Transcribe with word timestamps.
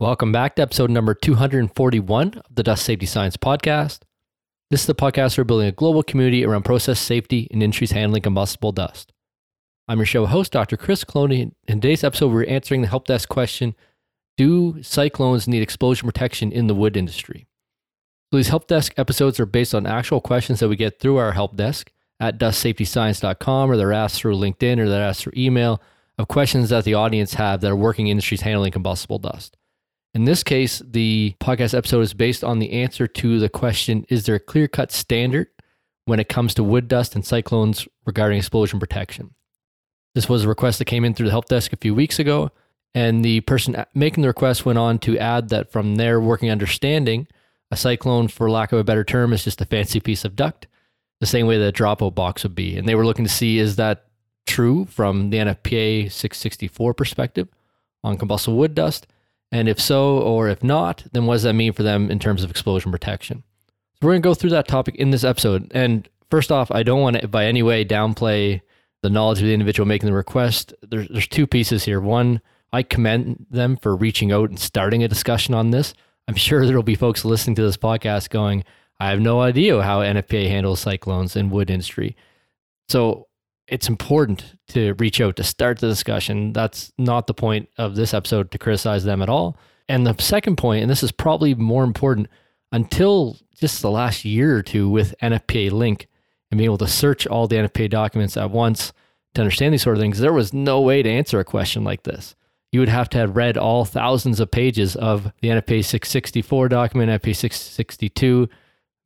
Welcome 0.00 0.30
back 0.30 0.54
to 0.54 0.62
episode 0.62 0.90
number 0.90 1.12
241 1.12 2.34
of 2.34 2.54
the 2.54 2.62
Dust 2.62 2.84
Safety 2.84 3.04
Science 3.04 3.36
Podcast. 3.36 4.02
This 4.70 4.82
is 4.82 4.86
the 4.86 4.94
podcast 4.94 5.36
we're 5.36 5.42
building 5.42 5.66
a 5.66 5.72
global 5.72 6.04
community 6.04 6.44
around 6.44 6.62
process 6.62 7.00
safety 7.00 7.48
and 7.50 7.60
industries 7.60 7.90
handling 7.90 8.22
combustible 8.22 8.70
dust. 8.70 9.12
I'm 9.88 9.98
your 9.98 10.06
show 10.06 10.26
host, 10.26 10.52
Dr. 10.52 10.76
Chris 10.76 11.02
Cloney. 11.02 11.50
In 11.66 11.80
today's 11.80 12.04
episode, 12.04 12.32
we're 12.32 12.46
answering 12.46 12.82
the 12.82 12.86
help 12.86 13.08
desk 13.08 13.28
question 13.28 13.74
Do 14.36 14.80
cyclones 14.84 15.48
need 15.48 15.62
explosion 15.62 16.06
protection 16.06 16.52
in 16.52 16.68
the 16.68 16.76
wood 16.76 16.96
industry? 16.96 17.48
So 18.30 18.36
these 18.36 18.50
help 18.50 18.68
desk 18.68 18.94
episodes 18.96 19.40
are 19.40 19.46
based 19.46 19.74
on 19.74 19.84
actual 19.84 20.20
questions 20.20 20.60
that 20.60 20.68
we 20.68 20.76
get 20.76 21.00
through 21.00 21.16
our 21.16 21.32
help 21.32 21.56
desk 21.56 21.90
at 22.20 22.38
dustsafetyscience.com 22.38 23.68
or 23.68 23.76
they're 23.76 23.92
asked 23.92 24.20
through 24.20 24.36
LinkedIn 24.36 24.78
or 24.78 24.88
they're 24.88 25.02
asked 25.02 25.22
through 25.22 25.32
email 25.36 25.82
of 26.16 26.28
questions 26.28 26.68
that 26.68 26.84
the 26.84 26.94
audience 26.94 27.34
have 27.34 27.60
that 27.62 27.72
are 27.72 27.76
working 27.76 28.06
industries 28.06 28.42
handling 28.42 28.70
combustible 28.70 29.18
dust. 29.18 29.56
In 30.14 30.24
this 30.24 30.42
case, 30.42 30.82
the 30.84 31.34
podcast 31.40 31.76
episode 31.76 32.00
is 32.00 32.14
based 32.14 32.42
on 32.42 32.58
the 32.58 32.72
answer 32.72 33.06
to 33.06 33.38
the 33.38 33.48
question 33.48 34.04
Is 34.08 34.26
there 34.26 34.36
a 34.36 34.40
clear 34.40 34.68
cut 34.68 34.90
standard 34.90 35.48
when 36.06 36.18
it 36.18 36.28
comes 36.28 36.54
to 36.54 36.64
wood 36.64 36.88
dust 36.88 37.14
and 37.14 37.24
cyclones 37.24 37.86
regarding 38.06 38.38
explosion 38.38 38.80
protection? 38.80 39.34
This 40.14 40.28
was 40.28 40.44
a 40.44 40.48
request 40.48 40.78
that 40.78 40.86
came 40.86 41.04
in 41.04 41.14
through 41.14 41.26
the 41.26 41.32
help 41.32 41.46
desk 41.46 41.72
a 41.72 41.76
few 41.76 41.94
weeks 41.94 42.18
ago. 42.18 42.50
And 42.94 43.24
the 43.24 43.42
person 43.42 43.84
making 43.94 44.22
the 44.22 44.28
request 44.28 44.64
went 44.64 44.78
on 44.78 44.98
to 45.00 45.18
add 45.18 45.50
that 45.50 45.70
from 45.70 45.96
their 45.96 46.20
working 46.20 46.50
understanding, 46.50 47.28
a 47.70 47.76
cyclone, 47.76 48.28
for 48.28 48.50
lack 48.50 48.72
of 48.72 48.78
a 48.78 48.84
better 48.84 49.04
term, 49.04 49.32
is 49.32 49.44
just 49.44 49.60
a 49.60 49.66
fancy 49.66 50.00
piece 50.00 50.24
of 50.24 50.34
duct, 50.34 50.66
the 51.20 51.26
same 51.26 51.46
way 51.46 51.58
that 51.58 51.68
a 51.68 51.82
dropout 51.82 52.14
box 52.14 52.42
would 52.42 52.54
be. 52.54 52.78
And 52.78 52.88
they 52.88 52.94
were 52.94 53.04
looking 53.04 53.26
to 53.26 53.30
see 53.30 53.58
is 53.58 53.76
that 53.76 54.06
true 54.46 54.86
from 54.86 55.28
the 55.28 55.36
NFPA 55.36 56.10
664 56.10 56.94
perspective 56.94 57.48
on 58.02 58.16
combustible 58.16 58.56
wood 58.56 58.74
dust? 58.74 59.06
And 59.50 59.68
if 59.68 59.80
so, 59.80 60.18
or 60.18 60.48
if 60.48 60.62
not, 60.62 61.04
then 61.12 61.26
what 61.26 61.34
does 61.34 61.42
that 61.44 61.54
mean 61.54 61.72
for 61.72 61.82
them 61.82 62.10
in 62.10 62.18
terms 62.18 62.44
of 62.44 62.50
explosion 62.50 62.92
protection? 62.92 63.44
So 63.94 64.06
we're 64.06 64.12
going 64.12 64.22
to 64.22 64.28
go 64.28 64.34
through 64.34 64.50
that 64.50 64.68
topic 64.68 64.94
in 64.96 65.10
this 65.10 65.24
episode. 65.24 65.70
And 65.74 66.08
first 66.30 66.52
off, 66.52 66.70
I 66.70 66.82
don't 66.82 67.00
want 67.00 67.18
to 67.20 67.28
by 67.28 67.46
any 67.46 67.62
way 67.62 67.84
downplay 67.84 68.60
the 69.02 69.10
knowledge 69.10 69.38
of 69.38 69.46
the 69.46 69.54
individual 69.54 69.86
making 69.86 70.08
the 70.08 70.14
request. 70.14 70.74
There's, 70.82 71.08
there's 71.08 71.28
two 71.28 71.46
pieces 71.46 71.84
here. 71.84 72.00
One, 72.00 72.40
I 72.72 72.82
commend 72.82 73.46
them 73.50 73.76
for 73.76 73.96
reaching 73.96 74.32
out 74.32 74.50
and 74.50 74.58
starting 74.58 75.02
a 75.02 75.08
discussion 75.08 75.54
on 75.54 75.70
this. 75.70 75.94
I'm 76.26 76.34
sure 76.36 76.66
there 76.66 76.76
will 76.76 76.82
be 76.82 76.94
folks 76.94 77.24
listening 77.24 77.56
to 77.56 77.62
this 77.62 77.76
podcast 77.76 78.30
going, 78.30 78.64
I 79.00 79.10
have 79.10 79.20
no 79.20 79.40
idea 79.40 79.80
how 79.82 80.00
NFPA 80.00 80.48
handles 80.48 80.80
cyclones 80.80 81.36
in 81.36 81.50
wood 81.50 81.70
industry. 81.70 82.16
So 82.88 83.27
it's 83.68 83.88
important 83.88 84.56
to 84.68 84.94
reach 84.94 85.20
out 85.20 85.36
to 85.36 85.44
start 85.44 85.78
the 85.78 85.88
discussion. 85.88 86.52
That's 86.52 86.92
not 86.98 87.26
the 87.26 87.34
point 87.34 87.68
of 87.76 87.94
this 87.94 88.14
episode 88.14 88.50
to 88.50 88.58
criticize 88.58 89.04
them 89.04 89.22
at 89.22 89.28
all. 89.28 89.56
And 89.88 90.06
the 90.06 90.20
second 90.20 90.56
point, 90.56 90.82
and 90.82 90.90
this 90.90 91.02
is 91.02 91.12
probably 91.12 91.54
more 91.54 91.84
important, 91.84 92.28
until 92.72 93.38
just 93.54 93.82
the 93.82 93.90
last 93.90 94.24
year 94.24 94.56
or 94.56 94.62
two 94.62 94.88
with 94.88 95.14
NFPA 95.22 95.70
Link 95.70 96.08
and 96.50 96.58
being 96.58 96.66
able 96.66 96.78
to 96.78 96.86
search 96.86 97.26
all 97.26 97.46
the 97.46 97.56
NFPA 97.56 97.90
documents 97.90 98.36
at 98.36 98.50
once 98.50 98.92
to 99.34 99.42
understand 99.42 99.72
these 99.72 99.82
sort 99.82 99.96
of 99.96 100.02
things, 100.02 100.18
there 100.18 100.32
was 100.32 100.52
no 100.52 100.80
way 100.80 101.02
to 101.02 101.10
answer 101.10 101.38
a 101.38 101.44
question 101.44 101.84
like 101.84 102.02
this. 102.02 102.34
You 102.72 102.80
would 102.80 102.88
have 102.88 103.08
to 103.10 103.18
have 103.18 103.36
read 103.36 103.56
all 103.56 103.84
thousands 103.84 104.40
of 104.40 104.50
pages 104.50 104.96
of 104.96 105.32
the 105.40 105.48
NFPA 105.48 105.84
664 105.84 106.68
document, 106.68 107.10
NFPA 107.10 107.36
662, 107.36 108.48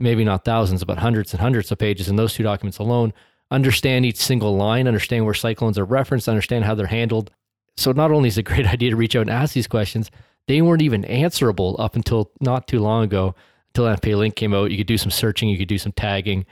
maybe 0.00 0.24
not 0.24 0.44
thousands, 0.44 0.82
but 0.82 0.98
hundreds 0.98 1.32
and 1.32 1.40
hundreds 1.40 1.70
of 1.70 1.78
pages 1.78 2.08
in 2.08 2.16
those 2.16 2.34
two 2.34 2.42
documents 2.42 2.78
alone 2.78 3.12
understand 3.52 4.06
each 4.06 4.16
single 4.16 4.56
line, 4.56 4.88
understand 4.88 5.24
where 5.24 5.34
cyclones 5.34 5.78
are 5.78 5.84
referenced, 5.84 6.28
understand 6.28 6.64
how 6.64 6.74
they're 6.74 6.86
handled. 6.86 7.30
So 7.76 7.92
not 7.92 8.10
only 8.10 8.28
is 8.28 8.38
it 8.38 8.40
a 8.40 8.42
great 8.44 8.66
idea 8.72 8.90
to 8.90 8.96
reach 8.96 9.14
out 9.14 9.22
and 9.22 9.30
ask 9.30 9.54
these 9.54 9.68
questions, 9.68 10.10
they 10.48 10.60
weren't 10.62 10.82
even 10.82 11.04
answerable 11.04 11.76
up 11.78 11.94
until 11.94 12.32
not 12.40 12.66
too 12.66 12.80
long 12.80 13.04
ago. 13.04 13.34
Until 13.68 13.84
NFPA 13.84 14.18
Link 14.18 14.34
came 14.34 14.52
out, 14.54 14.70
you 14.70 14.76
could 14.76 14.86
do 14.86 14.98
some 14.98 15.10
searching, 15.10 15.48
you 15.48 15.56
could 15.56 15.68
do 15.68 15.78
some 15.78 15.92
tagging, 15.92 16.44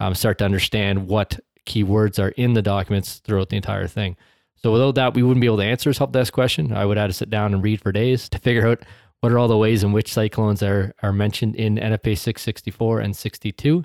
um, 0.00 0.14
start 0.14 0.38
to 0.38 0.44
understand 0.44 1.08
what 1.08 1.40
keywords 1.66 2.22
are 2.22 2.30
in 2.30 2.54
the 2.54 2.62
documents 2.62 3.16
throughout 3.16 3.48
the 3.48 3.56
entire 3.56 3.86
thing. 3.86 4.16
So 4.56 4.72
without 4.72 4.96
that, 4.96 5.14
we 5.14 5.22
wouldn't 5.22 5.40
be 5.40 5.46
able 5.46 5.58
to 5.58 5.64
answer 5.64 5.90
this 5.90 5.98
help 5.98 6.12
desk 6.12 6.32
question. 6.32 6.72
I 6.72 6.84
would 6.84 6.96
have 6.96 7.10
to 7.10 7.14
sit 7.14 7.30
down 7.30 7.54
and 7.54 7.62
read 7.62 7.80
for 7.80 7.92
days 7.92 8.28
to 8.30 8.38
figure 8.38 8.66
out 8.66 8.84
what 9.20 9.32
are 9.32 9.38
all 9.38 9.48
the 9.48 9.56
ways 9.56 9.82
in 9.82 9.92
which 9.92 10.12
cyclones 10.12 10.62
are, 10.62 10.94
are 11.02 11.12
mentioned 11.12 11.56
in 11.56 11.76
NFPA 11.76 12.18
664 12.18 13.00
and 13.00 13.16
62, 13.16 13.84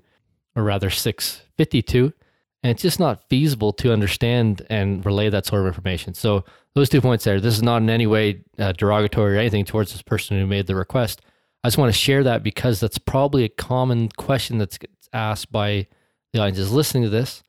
or 0.55 0.63
rather 0.63 0.89
652. 0.89 2.13
And 2.63 2.71
it's 2.71 2.81
just 2.81 2.99
not 2.99 3.27
feasible 3.29 3.73
to 3.73 3.91
understand 3.91 4.65
and 4.69 5.05
relay 5.05 5.29
that 5.29 5.45
sort 5.45 5.61
of 5.61 5.67
information. 5.67 6.13
So, 6.13 6.45
those 6.75 6.89
two 6.89 7.01
points 7.01 7.23
there. 7.23 7.39
This 7.39 7.55
is 7.55 7.61
not 7.61 7.81
in 7.81 7.89
any 7.89 8.07
way 8.07 8.43
uh, 8.57 8.71
derogatory 8.71 9.35
or 9.35 9.39
anything 9.39 9.65
towards 9.65 9.91
this 9.91 10.01
person 10.01 10.39
who 10.39 10.47
made 10.47 10.65
the 10.65 10.75
request. 10.75 11.21
I 11.63 11.67
just 11.67 11.77
want 11.77 11.93
to 11.93 11.97
share 11.97 12.23
that 12.23 12.41
because 12.41 12.79
that's 12.79 12.97
probably 12.97 13.43
a 13.43 13.49
common 13.49 14.09
question 14.09 14.57
that's 14.57 14.79
asked 15.13 15.51
by 15.51 15.87
the 16.31 16.39
audience 16.39 16.57
is 16.57 16.71
listening 16.71 17.03
to 17.03 17.09
this 17.09 17.43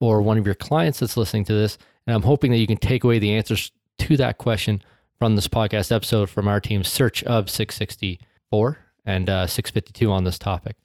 or 0.00 0.22
one 0.22 0.38
of 0.38 0.46
your 0.46 0.54
clients 0.54 1.00
that's 1.00 1.16
listening 1.16 1.44
to 1.44 1.52
this. 1.52 1.76
And 2.06 2.16
I'm 2.16 2.22
hoping 2.22 2.50
that 2.52 2.58
you 2.58 2.66
can 2.66 2.78
take 2.78 3.04
away 3.04 3.18
the 3.18 3.34
answers 3.34 3.70
to 3.98 4.16
that 4.16 4.38
question 4.38 4.82
from 5.18 5.36
this 5.36 5.46
podcast 5.46 5.92
episode 5.92 6.30
from 6.30 6.48
our 6.48 6.60
team's 6.60 6.88
search 6.88 7.22
of 7.24 7.50
664 7.50 8.78
and 9.04 9.28
uh, 9.28 9.46
652 9.46 10.10
on 10.10 10.24
this 10.24 10.38
topic. 10.38 10.76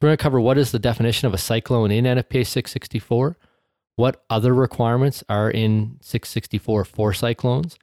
We're 0.00 0.08
going 0.08 0.16
to 0.16 0.22
cover 0.22 0.40
what 0.40 0.56
is 0.56 0.72
the 0.72 0.78
definition 0.78 1.26
of 1.26 1.34
a 1.34 1.38
cyclone 1.38 1.90
in 1.90 2.06
NFPA 2.06 2.46
664, 2.46 3.36
what 3.96 4.24
other 4.30 4.54
requirements 4.54 5.22
are 5.28 5.50
in 5.50 5.98
664 6.00 6.86
for 6.86 7.12
cyclones, 7.12 7.78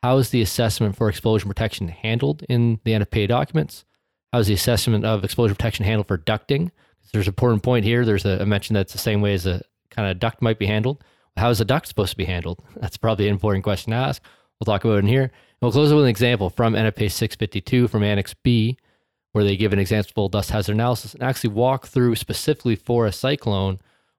how 0.00 0.18
is 0.18 0.30
the 0.30 0.42
assessment 0.42 0.94
for 0.94 1.08
explosion 1.08 1.48
protection 1.48 1.88
handled 1.88 2.44
in 2.48 2.78
the 2.84 2.92
NFPA 2.92 3.26
documents, 3.26 3.84
how 4.32 4.38
is 4.38 4.46
the 4.46 4.54
assessment 4.54 5.04
of 5.04 5.24
explosion 5.24 5.56
protection 5.56 5.84
handled 5.84 6.06
for 6.06 6.18
ducting? 6.18 6.70
There's 7.12 7.26
an 7.26 7.30
important 7.30 7.64
point 7.64 7.84
here. 7.84 8.04
There's 8.04 8.24
a, 8.24 8.46
mention 8.46 8.74
that's 8.74 8.92
the 8.92 8.98
same 8.98 9.20
way 9.20 9.34
as 9.34 9.46
a 9.46 9.62
kind 9.90 10.08
of 10.08 10.20
duct 10.20 10.42
might 10.42 10.58
be 10.58 10.66
handled. 10.66 11.02
How 11.36 11.50
is 11.50 11.60
a 11.60 11.64
duct 11.64 11.88
supposed 11.88 12.10
to 12.10 12.16
be 12.16 12.24
handled? 12.24 12.62
That's 12.76 12.96
probably 12.96 13.26
an 13.26 13.32
important 13.32 13.62
question 13.62 13.90
to 13.90 13.96
ask. 13.96 14.22
We'll 14.58 14.64
talk 14.64 14.84
about 14.84 14.96
it 14.96 15.00
in 15.00 15.06
here. 15.06 15.32
We'll 15.60 15.72
close 15.72 15.92
with 15.92 16.04
an 16.04 16.08
example 16.08 16.48
from 16.48 16.74
NFPA 16.74 17.10
652 17.10 17.88
from 17.88 18.02
Annex 18.02 18.34
B 18.34 18.78
where 19.36 19.44
they 19.44 19.54
give 19.54 19.74
an 19.74 19.78
example 19.78 20.30
dust 20.30 20.48
hazard 20.48 20.72
analysis 20.72 21.12
and 21.12 21.22
actually 21.22 21.50
walk 21.50 21.88
through 21.88 22.14
specifically 22.14 22.74
for 22.74 23.04
a 23.04 23.12
cyclone 23.12 23.78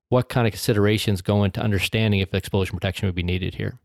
what 0.09 0.29
kind 0.29 0.45
of 0.45 0.53
considerations 0.53 1.23
go 1.23 1.44
into 1.44 1.59
understanding 1.59 2.19
if 2.19 2.35
explosion 2.35 2.75
protection 2.75 3.07
would 3.07 3.16
be 3.16 3.23
needed 3.23 3.56
here. 3.56 3.79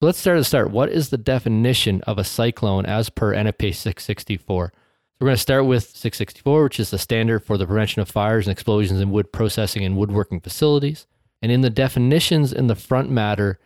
Let's 0.00 0.18
start 0.18 0.36
at 0.36 0.42
the 0.42 0.44
start. 0.44 0.70
What 0.70 0.88
is 0.88 1.10
the 1.10 1.18
definition 1.18 2.00
of 2.02 2.16
a 2.16 2.22
cyclone 2.22 2.86
as 2.86 3.10
per 3.10 3.34
NFPA 3.34 3.74
664? 3.74 4.72
So 4.72 4.78
we're 5.20 5.26
going 5.26 5.34
to 5.34 5.42
start 5.42 5.66
with 5.66 5.82
664, 5.82 6.62
which 6.62 6.78
is 6.78 6.92
the 6.92 6.98
standard 6.98 7.40
for 7.40 7.58
the 7.58 7.66
prevention 7.66 8.00
of 8.00 8.08
fires 8.08 8.46
and 8.46 8.52
explosions 8.52 9.00
in 9.00 9.10
wood 9.10 9.32
processing 9.32 9.84
and 9.84 9.96
woodworking 9.96 10.38
facilities. 10.38 11.08
And 11.42 11.50
in 11.50 11.62
the 11.62 11.70
definitions 11.70 12.52
in 12.52 12.68
the 12.68 12.76
front 12.76 13.10
matter, 13.10 13.58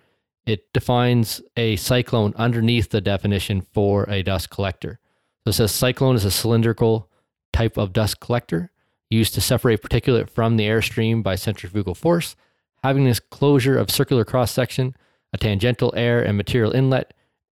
it 0.47 0.73
defines 0.73 1.43
a 1.59 1.77
cyclone 1.77 2.33
underneath 2.37 2.89
the 2.89 3.03
definition 3.03 3.61
for 3.61 4.09
a 4.09 4.23
dust 4.23 4.49
collector. 4.49 4.99
So 5.45 5.51
it 5.51 5.53
says 5.55 5.73
cyclone 5.73 6.17
is 6.17 6.25
a 6.25 6.31
cylindrical 6.31 7.11
type 7.53 7.77
of 7.77 7.93
dust 7.93 8.21
collector 8.21 8.71
used 9.11 9.35
to 9.35 9.41
separate 9.41 9.83
particulate 9.83 10.31
from 10.31 10.57
the 10.57 10.65
airstream 10.65 11.23
by 11.23 11.35
centrifugal 11.35 11.95
force, 11.95 12.35
having 12.83 13.05
this 13.05 13.21
closure 13.21 13.79
of 13.79 13.91
circular 13.91 14.25
cross 14.25 14.51
section, 14.51 14.97
a 15.33 15.39
tangential 15.39 15.93
air 15.97 16.23
and 16.23 16.37
material 16.37 16.73
inlet, 16.73 17.13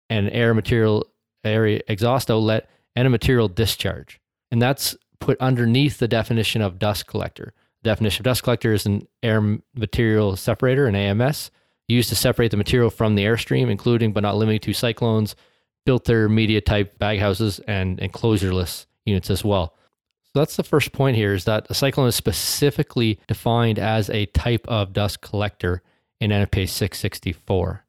and 0.10 0.30
air 0.32 0.54
material 0.54 1.06
area 1.44 1.82
exhaust 1.88 2.32
outlet, 2.32 2.70
and 2.96 3.08
a 3.08 3.10
material 3.10 3.48
discharge. 3.48 4.20
And 4.52 4.62
that's 4.62 4.96
put 5.20 5.38
underneath 5.40 6.00
the 6.00 6.08
definition 6.08 6.62
of 6.62 6.80
dust 6.80 7.08
collector. 7.08 7.54
The 7.84 7.90
definition 7.90 8.22
of 8.22 8.26
dust 8.26 8.44
collector 8.44 8.74
is 8.74 8.86
an 8.86 9.08
air 9.22 9.42
material 9.76 10.36
separator, 10.36 10.88
an 10.88 10.96
AMS, 10.96 11.52
used 11.88 12.10
to 12.10 12.16
separate 12.16 12.52
the 12.52 12.58
material 12.58 12.90
from 12.90 13.16
the 13.16 13.26
airstream, 13.26 13.70
including 13.70 14.14
but 14.14 14.24
not 14.24 14.38
limited 14.38 14.62
to 14.64 14.74
cyclones, 14.74 15.36
filter 15.86 16.30
media 16.30 16.62
type 16.62 16.98
baghouses 17.00 17.60
and 17.68 18.00
enclosureless 18.00 18.86
units 19.06 19.30
as 19.30 19.44
well. 19.44 19.76
So 20.34 20.40
that's 20.40 20.56
the 20.56 20.64
first 20.64 20.94
point 20.94 21.18
here 21.18 21.34
is 21.34 21.44
that 21.46 21.68
a 21.70 21.74
cyclone 21.74 22.08
is 22.08 22.16
specifically 22.16 23.20
defined 23.28 23.78
as 23.78 24.10
a 24.10 24.28
type 24.28 24.66
of 24.68 24.94
dust 24.94 25.20
collector 25.22 25.82
in 26.22 26.32
NFPA 26.32 26.70
664. 26.70 27.84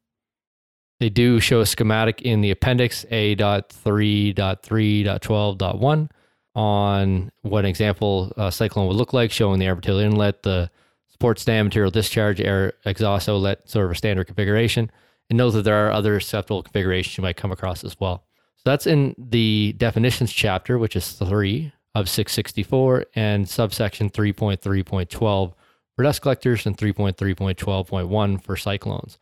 They 0.99 1.09
do 1.09 1.39
show 1.39 1.61
a 1.61 1.65
schematic 1.65 2.21
in 2.21 2.41
the 2.41 2.51
appendix 2.51 3.05
A.3.3.12.1 3.11 6.09
on 6.55 7.31
what 7.41 7.59
an 7.59 7.65
example 7.65 8.31
uh, 8.37 8.51
cyclone 8.51 8.87
would 8.87 8.97
look 8.97 9.13
like, 9.13 9.31
showing 9.31 9.59
the 9.59 9.65
air 9.65 9.75
material 9.75 10.01
inlet, 10.01 10.43
the 10.43 10.69
support 11.09 11.39
stand, 11.39 11.67
material 11.67 11.91
discharge, 11.91 12.41
air 12.41 12.73
exhaust 12.85 13.29
outlet, 13.29 13.69
sort 13.69 13.85
of 13.85 13.91
a 13.91 13.95
standard 13.95 14.27
configuration 14.27 14.91
and 15.29 15.37
know 15.37 15.51
that 15.51 15.63
there 15.63 15.87
are 15.87 15.91
other 15.91 16.15
acceptable 16.15 16.63
configurations 16.63 17.17
you 17.17 17.21
might 17.21 17.37
come 17.37 17.51
across 17.51 17.83
as 17.83 17.99
well. 17.99 18.23
So 18.55 18.63
that's 18.65 18.87
in 18.87 19.15
the 19.17 19.73
definitions 19.77 20.31
chapter, 20.31 20.77
which 20.77 20.95
is 20.95 21.11
three 21.13 21.73
of 21.95 22.09
664 22.09 23.05
and 23.15 23.47
subsection 23.47 24.09
3.3.12 24.09 25.53
for 25.95 26.03
dust 26.03 26.21
collectors 26.21 26.65
and 26.65 26.77
3.3.12.1 26.77 28.43
for 28.43 28.57
cyclones. 28.57 29.19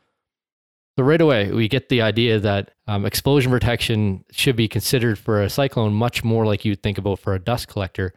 So 0.97 1.03
right 1.05 1.21
away, 1.21 1.51
we 1.51 1.67
get 1.67 1.89
the 1.89 2.01
idea 2.01 2.39
that 2.39 2.71
um, 2.87 3.05
explosion 3.05 3.51
protection 3.51 4.25
should 4.31 4.55
be 4.55 4.67
considered 4.67 5.17
for 5.17 5.41
a 5.41 5.49
cyclone 5.49 5.93
much 5.93 6.23
more 6.23 6.45
like 6.45 6.65
you'd 6.65 6.83
think 6.83 6.97
about 6.97 7.19
for 7.19 7.33
a 7.33 7.39
dust 7.39 7.67
collector 7.67 8.13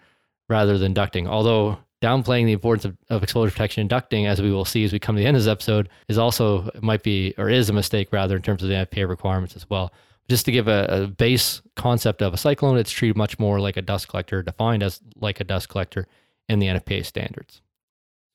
rather 0.49 0.77
than 0.77 0.93
ducting. 0.93 1.27
Although 1.27 1.79
downplaying 2.05 2.45
the 2.45 2.53
importance 2.53 2.85
of, 2.85 2.97
of 3.09 3.23
explosion 3.23 3.53
protection 3.53 3.81
and 3.81 3.91
ducting, 3.91 4.27
as 4.27 4.43
we 4.43 4.51
will 4.51 4.67
see 4.67 4.85
as 4.85 4.93
we 4.93 4.99
come 4.99 5.17
to 5.17 5.21
the 5.21 5.27
end 5.27 5.39
of 5.39 5.43
this 5.43 5.51
episode, 5.51 5.89
is 6.09 6.19
also 6.19 6.71
might 6.83 7.03
be 7.03 7.35
or 7.39 7.49
is 7.49 7.71
a 7.71 7.73
mistake 7.73 8.13
rather 8.13 8.37
in 8.37 8.43
terms 8.43 8.63
of 8.63 8.69
the 8.69 8.75
NFPA 8.75 9.09
requirements 9.09 9.57
as 9.57 9.69
well. 9.71 9.91
Just 10.29 10.45
to 10.45 10.53
give 10.53 10.69
a, 10.69 10.87
a 10.91 11.07
base 11.07 11.63
concept 11.77 12.21
of 12.21 12.35
a 12.35 12.37
cyclone, 12.37 12.77
it's 12.77 12.91
treated 12.91 13.17
much 13.17 13.39
more 13.39 13.59
like 13.59 13.79
a 13.79 13.83
dust 13.83 14.09
collector, 14.09 14.43
defined 14.43 14.83
as 14.83 15.01
like 15.17 15.41
a 15.41 15.45
dust 15.45 15.71
collector 15.71 16.07
in 16.47 16.59
the 16.59 16.67
NFPA 16.67 17.07
standards. 17.07 17.63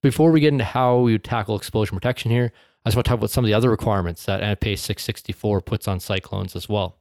Before 0.02 0.32
we 0.32 0.40
get 0.40 0.54
into 0.54 0.64
how 0.64 1.00
we 1.00 1.18
tackle 1.20 1.56
explosion 1.56 1.96
protection 1.96 2.32
here, 2.32 2.52
I 2.86 2.90
just 2.90 2.96
want 2.96 3.06
to 3.06 3.10
talk 3.10 3.20
about 3.20 3.30
some 3.30 3.44
of 3.44 3.48
the 3.48 3.54
other 3.54 3.70
requirements 3.70 4.26
that 4.26 4.42
NFPA 4.42 4.80
664 4.80 5.62
puts 5.62 5.88
on 5.88 6.00
cyclones 6.00 6.56
as 6.56 6.68
well. 6.68 6.98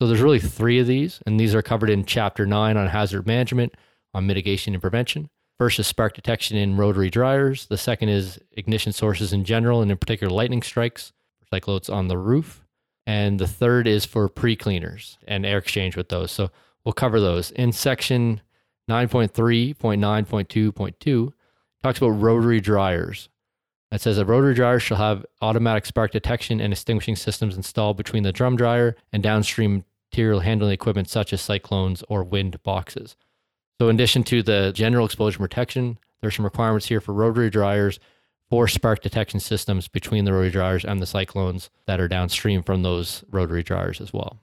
So 0.00 0.08
there's 0.08 0.20
really 0.22 0.40
three 0.40 0.78
of 0.78 0.86
these, 0.86 1.20
and 1.26 1.38
these 1.38 1.54
are 1.54 1.62
covered 1.62 1.90
in 1.90 2.04
Chapter 2.04 2.46
9 2.46 2.76
on 2.76 2.88
hazard 2.88 3.26
management, 3.26 3.74
on 4.14 4.26
mitigation 4.26 4.74
and 4.74 4.80
prevention. 4.80 5.28
First 5.64 5.78
is 5.78 5.86
spark 5.86 6.12
detection 6.12 6.58
in 6.58 6.76
rotary 6.76 7.08
dryers. 7.08 7.64
The 7.64 7.78
second 7.78 8.10
is 8.10 8.38
ignition 8.52 8.92
sources 8.92 9.32
in 9.32 9.44
general, 9.44 9.80
and 9.80 9.90
in 9.90 9.96
particular 9.96 10.30
lightning 10.30 10.60
strikes 10.60 11.14
for 11.38 11.46
cyclones 11.46 11.88
on 11.88 12.08
the 12.08 12.18
roof. 12.18 12.66
And 13.06 13.40
the 13.40 13.46
third 13.46 13.86
is 13.86 14.04
for 14.04 14.28
pre-cleaners 14.28 15.16
and 15.26 15.46
air 15.46 15.56
exchange 15.56 15.96
with 15.96 16.10
those. 16.10 16.32
So 16.32 16.50
we'll 16.84 16.92
cover 16.92 17.18
those. 17.18 17.50
In 17.52 17.72
section 17.72 18.42
9.3.9.2.2 18.90 21.32
talks 21.82 21.96
about 21.96 22.08
rotary 22.08 22.60
dryers. 22.60 23.30
It 23.90 24.02
says 24.02 24.18
a 24.18 24.26
rotary 24.26 24.52
dryer 24.52 24.78
shall 24.78 24.98
have 24.98 25.24
automatic 25.40 25.86
spark 25.86 26.10
detection 26.10 26.60
and 26.60 26.74
extinguishing 26.74 27.16
systems 27.16 27.56
installed 27.56 27.96
between 27.96 28.22
the 28.22 28.32
drum 28.32 28.56
dryer 28.56 28.96
and 29.14 29.22
downstream 29.22 29.86
material 30.12 30.40
handling 30.40 30.72
equipment 30.72 31.08
such 31.08 31.32
as 31.32 31.40
cyclones 31.40 32.04
or 32.10 32.22
wind 32.22 32.62
boxes. 32.62 33.16
So, 33.80 33.88
in 33.88 33.96
addition 33.96 34.22
to 34.24 34.42
the 34.42 34.72
general 34.74 35.06
explosion 35.06 35.40
protection, 35.40 35.98
there's 36.20 36.36
some 36.36 36.44
requirements 36.44 36.86
here 36.86 37.00
for 37.00 37.12
rotary 37.12 37.50
dryers 37.50 37.98
for 38.50 38.68
spark 38.68 39.02
detection 39.02 39.40
systems 39.40 39.88
between 39.88 40.24
the 40.24 40.32
rotary 40.32 40.50
dryers 40.50 40.84
and 40.84 41.00
the 41.00 41.06
cyclones 41.06 41.70
that 41.86 42.00
are 42.00 42.08
downstream 42.08 42.62
from 42.62 42.82
those 42.82 43.24
rotary 43.30 43.62
dryers 43.62 44.00
as 44.00 44.12
well. 44.12 44.38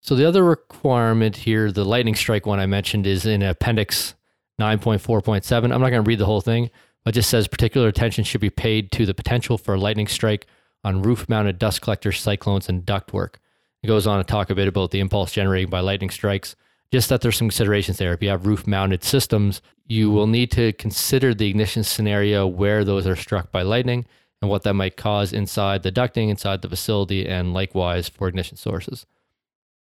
So, 0.00 0.14
the 0.14 0.26
other 0.26 0.42
requirement 0.42 1.36
here, 1.36 1.70
the 1.70 1.84
lightning 1.84 2.14
strike 2.14 2.46
one 2.46 2.60
I 2.60 2.66
mentioned, 2.66 3.06
is 3.06 3.26
in 3.26 3.42
Appendix 3.42 4.14
9.4.7. 4.60 5.64
I'm 5.64 5.68
not 5.68 5.90
going 5.90 6.04
to 6.04 6.08
read 6.08 6.18
the 6.18 6.26
whole 6.26 6.40
thing, 6.40 6.70
but 7.04 7.14
just 7.14 7.30
says 7.30 7.46
particular 7.46 7.88
attention 7.88 8.24
should 8.24 8.40
be 8.40 8.50
paid 8.50 8.90
to 8.92 9.04
the 9.04 9.14
potential 9.14 9.58
for 9.58 9.74
a 9.74 9.80
lightning 9.80 10.06
strike 10.06 10.46
on 10.82 11.02
roof 11.02 11.28
mounted 11.28 11.58
dust 11.58 11.82
collector 11.82 12.12
cyclones 12.12 12.68
and 12.68 12.86
ductwork. 12.86 13.34
It 13.82 13.86
goes 13.86 14.06
on 14.06 14.18
to 14.18 14.24
talk 14.24 14.50
a 14.50 14.54
bit 14.54 14.68
about 14.68 14.90
the 14.90 15.00
impulse 15.00 15.32
generated 15.32 15.70
by 15.70 15.80
lightning 15.80 16.10
strikes 16.10 16.56
just 16.92 17.08
that 17.08 17.20
there's 17.20 17.36
some 17.36 17.48
considerations 17.48 17.98
there. 17.98 18.12
If 18.12 18.22
you 18.22 18.28
have 18.30 18.46
roof 18.46 18.66
mounted 18.66 19.04
systems, 19.04 19.62
you 19.86 20.10
will 20.10 20.26
need 20.26 20.50
to 20.52 20.72
consider 20.74 21.34
the 21.34 21.48
ignition 21.48 21.84
scenario 21.84 22.46
where 22.46 22.84
those 22.84 23.06
are 23.06 23.16
struck 23.16 23.50
by 23.50 23.62
lightning 23.62 24.04
and 24.42 24.50
what 24.50 24.62
that 24.62 24.74
might 24.74 24.96
cause 24.96 25.32
inside 25.32 25.82
the 25.82 25.92
ducting, 25.92 26.30
inside 26.30 26.62
the 26.62 26.68
facility, 26.68 27.26
and 27.26 27.52
likewise 27.52 28.08
for 28.08 28.28
ignition 28.28 28.56
sources. 28.56 29.04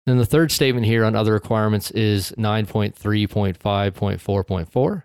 Then 0.05 0.19
the 0.19 0.27
third 0.27 0.51
statement 0.51 0.87
here 0.87 1.05
on 1.05 1.15
other 1.15 1.33
requirements 1.33 1.93
is 1.93 2.33
9.3.5.4.4. 2.33 5.03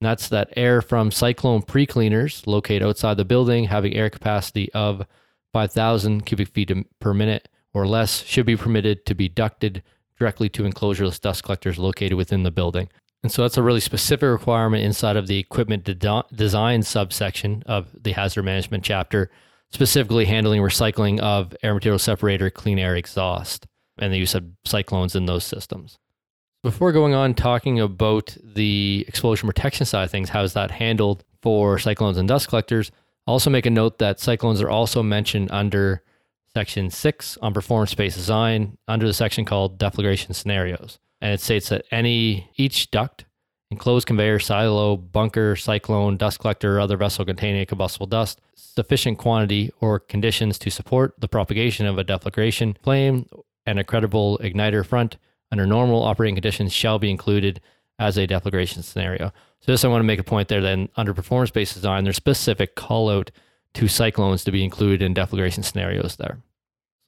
And 0.00 0.08
that's 0.08 0.28
that 0.28 0.52
air 0.56 0.80
from 0.80 1.10
cyclone 1.10 1.62
pre 1.62 1.86
cleaners 1.86 2.46
located 2.46 2.84
outside 2.84 3.16
the 3.16 3.24
building 3.24 3.64
having 3.64 3.94
air 3.94 4.08
capacity 4.08 4.72
of 4.72 5.04
5,000 5.52 6.24
cubic 6.24 6.46
feet 6.48 6.70
per 7.00 7.12
minute 7.12 7.48
or 7.74 7.84
less 7.86 8.24
should 8.24 8.46
be 8.46 8.56
permitted 8.56 9.04
to 9.06 9.14
be 9.14 9.28
ducted 9.28 9.82
directly 10.18 10.48
to 10.50 10.62
enclosureless 10.62 11.20
dust 11.20 11.44
collectors 11.44 11.78
located 11.78 12.14
within 12.14 12.42
the 12.42 12.50
building. 12.50 12.88
And 13.22 13.32
so 13.32 13.42
that's 13.42 13.56
a 13.56 13.62
really 13.62 13.80
specific 13.80 14.28
requirement 14.28 14.84
inside 14.84 15.16
of 15.16 15.26
the 15.26 15.38
equipment 15.38 15.84
de- 15.84 16.24
design 16.34 16.82
subsection 16.82 17.62
of 17.66 17.88
the 18.00 18.12
hazard 18.12 18.44
management 18.44 18.84
chapter, 18.84 19.30
specifically 19.70 20.24
handling 20.24 20.62
recycling 20.62 21.18
of 21.20 21.54
air 21.62 21.74
material 21.74 21.98
separator, 21.98 22.50
clean 22.50 22.78
air 22.78 22.94
exhaust, 22.94 23.66
and 23.98 24.12
the 24.12 24.18
use 24.18 24.34
of 24.34 24.44
cyclones 24.64 25.16
in 25.16 25.26
those 25.26 25.44
systems. 25.44 25.98
Before 26.62 26.92
going 26.92 27.14
on 27.14 27.34
talking 27.34 27.80
about 27.80 28.36
the 28.42 29.04
explosion 29.08 29.46
protection 29.46 29.86
side 29.86 30.04
of 30.04 30.10
things, 30.10 30.28
how 30.28 30.42
is 30.42 30.52
that 30.54 30.70
handled 30.70 31.24
for 31.42 31.78
cyclones 31.78 32.18
and 32.18 32.28
dust 32.28 32.48
collectors? 32.48 32.90
Also, 33.26 33.50
make 33.50 33.66
a 33.66 33.70
note 33.70 33.98
that 33.98 34.20
cyclones 34.20 34.62
are 34.62 34.70
also 34.70 35.02
mentioned 35.02 35.50
under 35.50 36.02
section 36.58 36.90
six 36.90 37.38
on 37.40 37.54
performance 37.54 37.94
based 37.94 38.16
design 38.16 38.76
under 38.88 39.06
the 39.06 39.14
section 39.14 39.44
called 39.44 39.78
deflagration 39.78 40.34
scenarios. 40.34 40.98
And 41.20 41.32
it 41.32 41.40
states 41.40 41.68
that 41.68 41.84
any 41.92 42.50
each 42.56 42.90
duct, 42.90 43.26
enclosed 43.70 44.08
conveyor, 44.08 44.40
silo, 44.40 44.96
bunker, 44.96 45.54
cyclone, 45.54 46.16
dust 46.16 46.40
collector, 46.40 46.76
or 46.76 46.80
other 46.80 46.96
vessel 46.96 47.24
containing 47.24 47.60
a 47.60 47.66
combustible 47.66 48.08
dust, 48.08 48.40
sufficient 48.56 49.18
quantity 49.18 49.70
or 49.80 50.00
conditions 50.00 50.58
to 50.58 50.68
support 50.68 51.14
the 51.20 51.28
propagation 51.28 51.86
of 51.86 51.96
a 51.96 52.04
deflagration 52.04 52.76
flame 52.82 53.24
and 53.64 53.78
a 53.78 53.84
credible 53.84 54.36
igniter 54.42 54.84
front 54.84 55.16
under 55.52 55.64
normal 55.64 56.02
operating 56.02 56.34
conditions 56.34 56.72
shall 56.72 56.98
be 56.98 57.08
included 57.08 57.60
as 58.00 58.18
a 58.18 58.26
deflagration 58.26 58.82
scenario. 58.82 59.32
So 59.60 59.72
just 59.72 59.84
I 59.84 59.88
want 59.88 60.00
to 60.00 60.06
make 60.06 60.18
a 60.18 60.24
point 60.24 60.48
there 60.48 60.60
then 60.60 60.88
under 60.96 61.14
performance 61.14 61.52
based 61.52 61.74
design, 61.74 62.02
there's 62.02 62.16
specific 62.16 62.74
call 62.74 63.10
out 63.10 63.30
to 63.74 63.86
cyclones 63.86 64.42
to 64.42 64.50
be 64.50 64.64
included 64.64 65.02
in 65.02 65.14
deflagration 65.14 65.64
scenarios 65.64 66.16
there. 66.16 66.38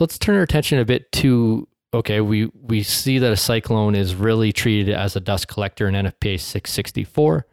Let's 0.00 0.18
turn 0.18 0.36
our 0.36 0.42
attention 0.42 0.78
a 0.78 0.86
bit 0.86 1.12
to 1.12 1.68
okay, 1.92 2.22
we, 2.22 2.46
we 2.54 2.82
see 2.82 3.18
that 3.18 3.32
a 3.32 3.36
cyclone 3.36 3.94
is 3.94 4.14
really 4.14 4.50
treated 4.50 4.94
as 4.94 5.14
a 5.14 5.20
dust 5.20 5.46
collector 5.46 5.88
in 5.88 5.94
NFPA 5.94 6.40
664, 6.40 7.46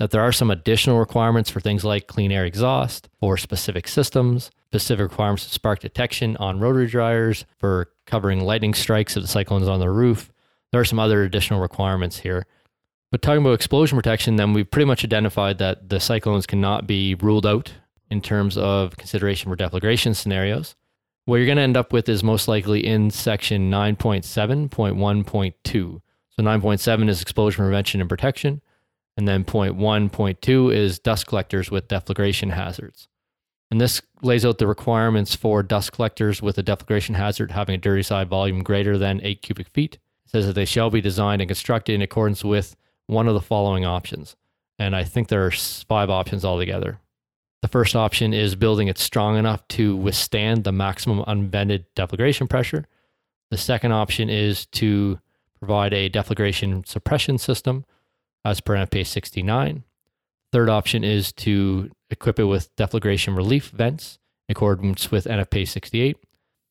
that 0.00 0.10
there 0.10 0.22
are 0.22 0.32
some 0.32 0.50
additional 0.50 0.98
requirements 0.98 1.48
for 1.48 1.60
things 1.60 1.84
like 1.84 2.08
clean 2.08 2.32
air 2.32 2.44
exhaust 2.44 3.08
for 3.20 3.36
specific 3.36 3.86
systems, 3.86 4.50
specific 4.64 5.10
requirements 5.10 5.46
of 5.46 5.52
spark 5.52 5.78
detection 5.78 6.36
on 6.38 6.58
rotary 6.58 6.88
dryers 6.88 7.44
for 7.58 7.92
covering 8.04 8.40
lightning 8.40 8.74
strikes 8.74 9.16
if 9.16 9.22
the 9.22 9.28
cyclone 9.28 9.62
is 9.62 9.68
on 9.68 9.78
the 9.78 9.90
roof. 9.90 10.32
There 10.72 10.80
are 10.80 10.84
some 10.84 10.98
other 10.98 11.22
additional 11.22 11.60
requirements 11.60 12.18
here. 12.18 12.46
But 13.12 13.22
talking 13.22 13.42
about 13.42 13.52
explosion 13.52 13.96
protection, 13.96 14.34
then 14.34 14.54
we've 14.54 14.70
pretty 14.70 14.86
much 14.86 15.04
identified 15.04 15.58
that 15.58 15.88
the 15.88 16.00
cyclones 16.00 16.46
cannot 16.46 16.88
be 16.88 17.14
ruled 17.14 17.46
out 17.46 17.74
in 18.10 18.20
terms 18.20 18.56
of 18.56 18.96
consideration 18.96 19.50
for 19.50 19.56
deflagration 19.56 20.16
scenarios. 20.16 20.74
What 21.26 21.36
you're 21.36 21.46
going 21.46 21.56
to 21.56 21.62
end 21.62 21.76
up 21.76 21.92
with 21.92 22.08
is 22.08 22.22
most 22.22 22.46
likely 22.46 22.86
in 22.86 23.10
section 23.10 23.68
9.7.1.2. 23.68 25.54
So 25.64 26.00
9.7 26.38 27.08
is 27.08 27.20
explosion 27.20 27.64
prevention 27.64 28.00
and 28.00 28.08
protection. 28.08 28.62
And 29.16 29.26
then 29.26 29.42
point 29.42 29.76
1.2 29.76 30.72
is 30.72 31.00
dust 31.00 31.26
collectors 31.26 31.68
with 31.68 31.88
deflagration 31.88 32.52
hazards. 32.52 33.08
And 33.72 33.80
this 33.80 34.00
lays 34.22 34.44
out 34.44 34.58
the 34.58 34.68
requirements 34.68 35.34
for 35.34 35.64
dust 35.64 35.90
collectors 35.90 36.40
with 36.40 36.58
a 36.58 36.62
deflagration 36.62 37.16
hazard 37.16 37.50
having 37.50 37.74
a 37.74 37.78
dirty 37.78 38.04
side 38.04 38.28
volume 38.28 38.62
greater 38.62 38.96
than 38.96 39.20
8 39.20 39.42
cubic 39.42 39.66
feet. 39.70 39.94
It 40.26 40.30
says 40.30 40.46
that 40.46 40.52
they 40.52 40.64
shall 40.64 40.90
be 40.90 41.00
designed 41.00 41.42
and 41.42 41.48
constructed 41.48 41.94
in 41.94 42.02
accordance 42.02 42.44
with 42.44 42.76
one 43.08 43.26
of 43.26 43.34
the 43.34 43.40
following 43.40 43.84
options. 43.84 44.36
And 44.78 44.94
I 44.94 45.02
think 45.02 45.26
there 45.26 45.44
are 45.44 45.50
five 45.50 46.08
options 46.08 46.44
altogether. 46.44 47.00
The 47.66 47.72
first 47.72 47.96
option 47.96 48.32
is 48.32 48.54
building 48.54 48.86
it 48.86 48.96
strong 48.96 49.36
enough 49.36 49.66
to 49.70 49.96
withstand 49.96 50.62
the 50.62 50.70
maximum 50.70 51.24
unvented 51.26 51.86
deflagration 51.96 52.48
pressure. 52.48 52.86
The 53.50 53.56
second 53.56 53.90
option 53.90 54.30
is 54.30 54.66
to 54.66 55.18
provide 55.58 55.92
a 55.92 56.08
deflagration 56.08 56.86
suppression 56.86 57.38
system 57.38 57.84
as 58.44 58.60
per 58.60 58.76
NFPA 58.76 59.04
69. 59.04 59.82
Third 60.52 60.68
option 60.68 61.02
is 61.02 61.32
to 61.32 61.90
equip 62.08 62.38
it 62.38 62.44
with 62.44 62.74
deflagration 62.76 63.36
relief 63.36 63.70
vents 63.70 64.20
in 64.48 64.52
accordance 64.52 65.10
with 65.10 65.24
NFPA 65.24 65.66
68. 65.66 66.18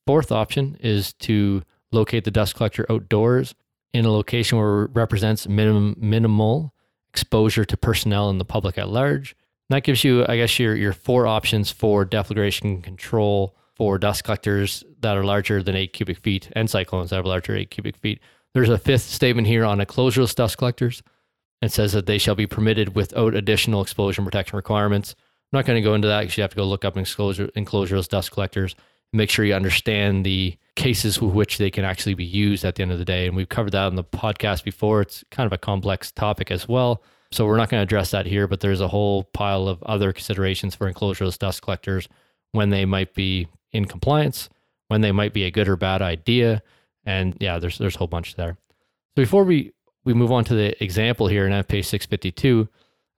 Fourth 0.07 0.31
option 0.31 0.77
is 0.79 1.11
to 1.15 1.63
locate 1.91 2.23
the 2.23 2.31
dust 2.31 2.55
collector 2.55 2.85
outdoors 2.89 3.53
in 3.93 4.05
a 4.05 4.11
location 4.11 4.57
where 4.57 4.83
it 4.83 4.91
represents 4.93 5.45
minimum, 5.45 5.97
minimal 5.99 6.73
exposure 7.09 7.65
to 7.65 7.75
personnel 7.75 8.29
and 8.29 8.39
the 8.39 8.45
public 8.45 8.77
at 8.77 8.87
large 8.87 9.35
that 9.69 9.83
gives 9.83 10.03
you, 10.03 10.25
I 10.27 10.37
guess, 10.37 10.59
your, 10.59 10.75
your 10.75 10.93
four 10.93 11.27
options 11.27 11.71
for 11.71 12.05
deflagration 12.05 12.83
control 12.83 13.55
for 13.75 13.97
dust 13.97 14.23
collectors 14.23 14.83
that 15.01 15.17
are 15.17 15.23
larger 15.23 15.61
than 15.61 15.75
eight 15.75 15.93
cubic 15.93 16.17
feet 16.17 16.49
and 16.53 16.69
cyclones 16.69 17.09
that 17.09 17.19
are 17.19 17.23
larger 17.23 17.55
eight 17.55 17.71
cubic 17.71 17.97
feet. 17.97 18.19
There's 18.53 18.69
a 18.69 18.77
fifth 18.77 19.03
statement 19.03 19.47
here 19.47 19.65
on 19.65 19.79
enclosureless 19.79 20.35
dust 20.35 20.57
collectors. 20.57 21.03
It 21.61 21.71
says 21.71 21.93
that 21.93 22.05
they 22.05 22.17
shall 22.17 22.35
be 22.35 22.47
permitted 22.47 22.95
without 22.95 23.33
additional 23.33 23.81
explosion 23.81 24.23
protection 24.23 24.55
requirements. 24.55 25.15
I'm 25.51 25.57
not 25.57 25.65
going 25.65 25.81
to 25.81 25.87
go 25.87 25.93
into 25.93 26.07
that 26.07 26.21
because 26.21 26.37
you 26.37 26.41
have 26.41 26.51
to 26.51 26.57
go 26.57 26.63
look 26.63 26.85
up 26.85 26.95
enclosure, 26.95 27.47
enclosureless 27.47 28.07
dust 28.07 28.31
collectors 28.31 28.75
and 29.11 29.17
make 29.17 29.29
sure 29.29 29.45
you 29.45 29.53
understand 29.53 30.25
the 30.25 30.57
cases 30.75 31.21
with 31.21 31.33
which 31.33 31.57
they 31.57 31.71
can 31.71 31.85
actually 31.85 32.13
be 32.13 32.25
used 32.25 32.63
at 32.65 32.75
the 32.75 32.81
end 32.81 32.91
of 32.91 32.99
the 32.99 33.05
day. 33.05 33.27
And 33.27 33.35
we've 33.35 33.49
covered 33.49 33.71
that 33.71 33.85
on 33.85 33.95
the 33.95 34.03
podcast 34.03 34.63
before. 34.63 35.01
It's 35.01 35.23
kind 35.31 35.47
of 35.47 35.53
a 35.53 35.57
complex 35.57 36.11
topic 36.11 36.51
as 36.51 36.67
well. 36.67 37.01
So 37.31 37.45
we're 37.45 37.57
not 37.57 37.69
going 37.69 37.79
to 37.79 37.83
address 37.83 38.11
that 38.11 38.25
here, 38.25 38.47
but 38.47 38.59
there's 38.59 38.81
a 38.81 38.87
whole 38.87 39.23
pile 39.23 39.67
of 39.67 39.81
other 39.83 40.13
considerations 40.13 40.75
for 40.75 40.91
enclosureless 40.91 41.37
dust 41.37 41.61
collectors 41.61 42.07
when 42.51 42.69
they 42.69 42.85
might 42.85 43.13
be 43.13 43.47
in 43.71 43.85
compliance, 43.85 44.49
when 44.87 45.01
they 45.01 45.11
might 45.11 45.33
be 45.33 45.43
a 45.43 45.51
good 45.51 45.67
or 45.67 45.75
bad 45.75 46.01
idea. 46.01 46.61
And 47.05 47.35
yeah, 47.39 47.59
there's 47.59 47.77
there's 47.77 47.95
a 47.95 47.97
whole 47.99 48.07
bunch 48.07 48.35
there. 48.35 48.57
So 49.15 49.21
before 49.23 49.43
we, 49.43 49.73
we 50.03 50.13
move 50.13 50.31
on 50.31 50.43
to 50.45 50.55
the 50.55 50.83
example 50.83 51.27
here 51.27 51.45
in 51.45 51.51
NFPA 51.51 51.85
652, 51.85 52.67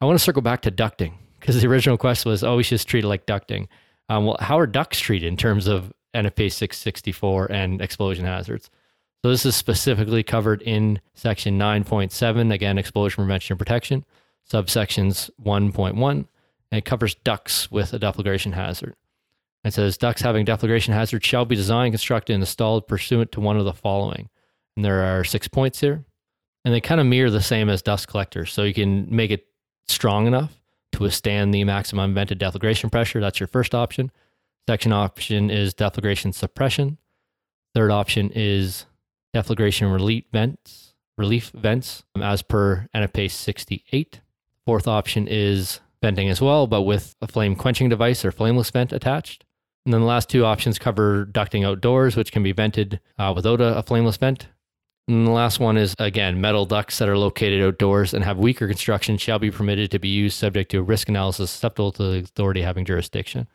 I 0.01 0.05
want 0.05 0.17
to 0.17 0.23
circle 0.23 0.41
back 0.41 0.61
to 0.61 0.71
ducting 0.71 1.13
because 1.39 1.59
the 1.61 1.67
original 1.67 1.97
question 1.97 2.31
was, 2.31 2.43
oh, 2.43 2.57
we 2.57 2.63
should 2.63 2.75
just 2.75 2.87
treat 2.87 3.03
it 3.03 3.07
like 3.07 3.25
ducting. 3.25 3.67
Um, 4.09 4.25
well, 4.25 4.37
how 4.39 4.57
are 4.57 4.67
ducts 4.67 4.99
treated 4.99 5.27
in 5.27 5.37
terms 5.37 5.67
of 5.67 5.91
NFPA 6.15 6.51
664 6.51 7.51
and 7.51 7.81
explosion 7.81 8.25
hazards? 8.25 8.69
So 9.23 9.31
this 9.31 9.45
is 9.45 9.55
specifically 9.55 10.23
covered 10.23 10.61
in 10.61 11.01
section 11.13 11.57
9.7, 11.57 12.53
again, 12.53 12.77
explosion 12.77 13.23
prevention 13.23 13.53
and 13.53 13.59
protection, 13.59 14.05
subsections 14.49 15.29
1.1, 15.43 16.11
and 16.11 16.27
it 16.71 16.85
covers 16.85 17.15
ducts 17.15 17.71
with 17.71 17.93
a 17.93 17.99
deflagration 17.99 18.53
hazard. 18.53 18.95
It 19.63 19.73
says 19.73 19.97
ducts 19.97 20.21
having 20.21 20.45
deflagration 20.45 20.93
hazard 20.93 21.25
shall 21.25 21.45
be 21.45 21.55
designed, 21.55 21.93
constructed, 21.93 22.33
and 22.33 22.43
installed 22.43 22.87
pursuant 22.87 23.31
to 23.33 23.41
one 23.41 23.57
of 23.57 23.65
the 23.65 23.73
following. 23.73 24.29
And 24.75 24.85
there 24.85 25.03
are 25.03 25.23
six 25.23 25.47
points 25.47 25.81
here. 25.81 26.05
And 26.63 26.73
they 26.73 26.81
kind 26.81 27.01
of 27.01 27.07
mirror 27.07 27.29
the 27.29 27.41
same 27.41 27.69
as 27.69 27.81
dust 27.81 28.07
collectors. 28.07 28.53
So 28.53 28.63
you 28.63 28.73
can 28.73 29.07
make 29.13 29.31
it 29.31 29.47
strong 29.87 30.27
enough 30.27 30.61
to 30.93 31.03
withstand 31.03 31.53
the 31.53 31.63
maximum 31.63 32.13
vented 32.13 32.39
deflagration 32.39 32.91
pressure. 32.91 33.19
That's 33.19 33.39
your 33.39 33.47
first 33.47 33.73
option. 33.73 34.11
Second 34.69 34.93
option 34.93 35.49
is 35.49 35.73
deflagration 35.73 36.33
suppression. 36.33 36.97
Third 37.73 37.91
option 37.91 38.31
is 38.33 38.85
deflagration 39.35 39.91
relief 39.91 40.25
vents, 40.31 40.93
relief 41.17 41.51
vents 41.53 42.03
as 42.21 42.41
per 42.41 42.87
NFPA 42.95 43.29
68. 43.31 44.21
Fourth 44.65 44.87
option 44.87 45.27
is 45.27 45.79
venting 46.01 46.29
as 46.29 46.41
well, 46.41 46.67
but 46.67 46.83
with 46.83 47.15
a 47.21 47.27
flame 47.27 47.55
quenching 47.55 47.89
device 47.89 48.23
or 48.23 48.31
flameless 48.31 48.69
vent 48.69 48.91
attached. 48.91 49.45
And 49.85 49.93
then 49.93 50.01
the 50.01 50.07
last 50.07 50.29
two 50.29 50.43
options 50.43 50.77
cover 50.77 51.25
ducting 51.25 51.65
outdoors, 51.65 52.15
which 52.15 52.31
can 52.31 52.43
be 52.43 52.51
vented 52.51 52.99
uh, 53.17 53.31
without 53.35 53.61
a, 53.61 53.77
a 53.77 53.83
flameless 53.83 54.17
vent. 54.17 54.47
And 55.07 55.25
the 55.25 55.31
last 55.31 55.59
one 55.61 55.77
is 55.77 55.95
again, 55.99 56.41
metal 56.41 56.65
ducts 56.65 56.97
that 56.97 57.07
are 57.07 57.17
located 57.17 57.61
outdoors 57.61 58.13
and 58.13 58.25
have 58.25 58.37
weaker 58.37 58.67
construction 58.67 59.17
shall 59.17 59.39
be 59.39 59.49
permitted 59.49 59.89
to 59.91 59.99
be 59.99 60.09
used 60.09 60.37
subject 60.37 60.71
to 60.71 60.79
a 60.79 60.83
risk 60.83 61.07
analysis 61.07 61.55
acceptable 61.55 61.93
to 61.93 62.03
the 62.03 62.19
authority 62.19 62.61
having 62.61 62.83
jurisdiction. 62.83 63.47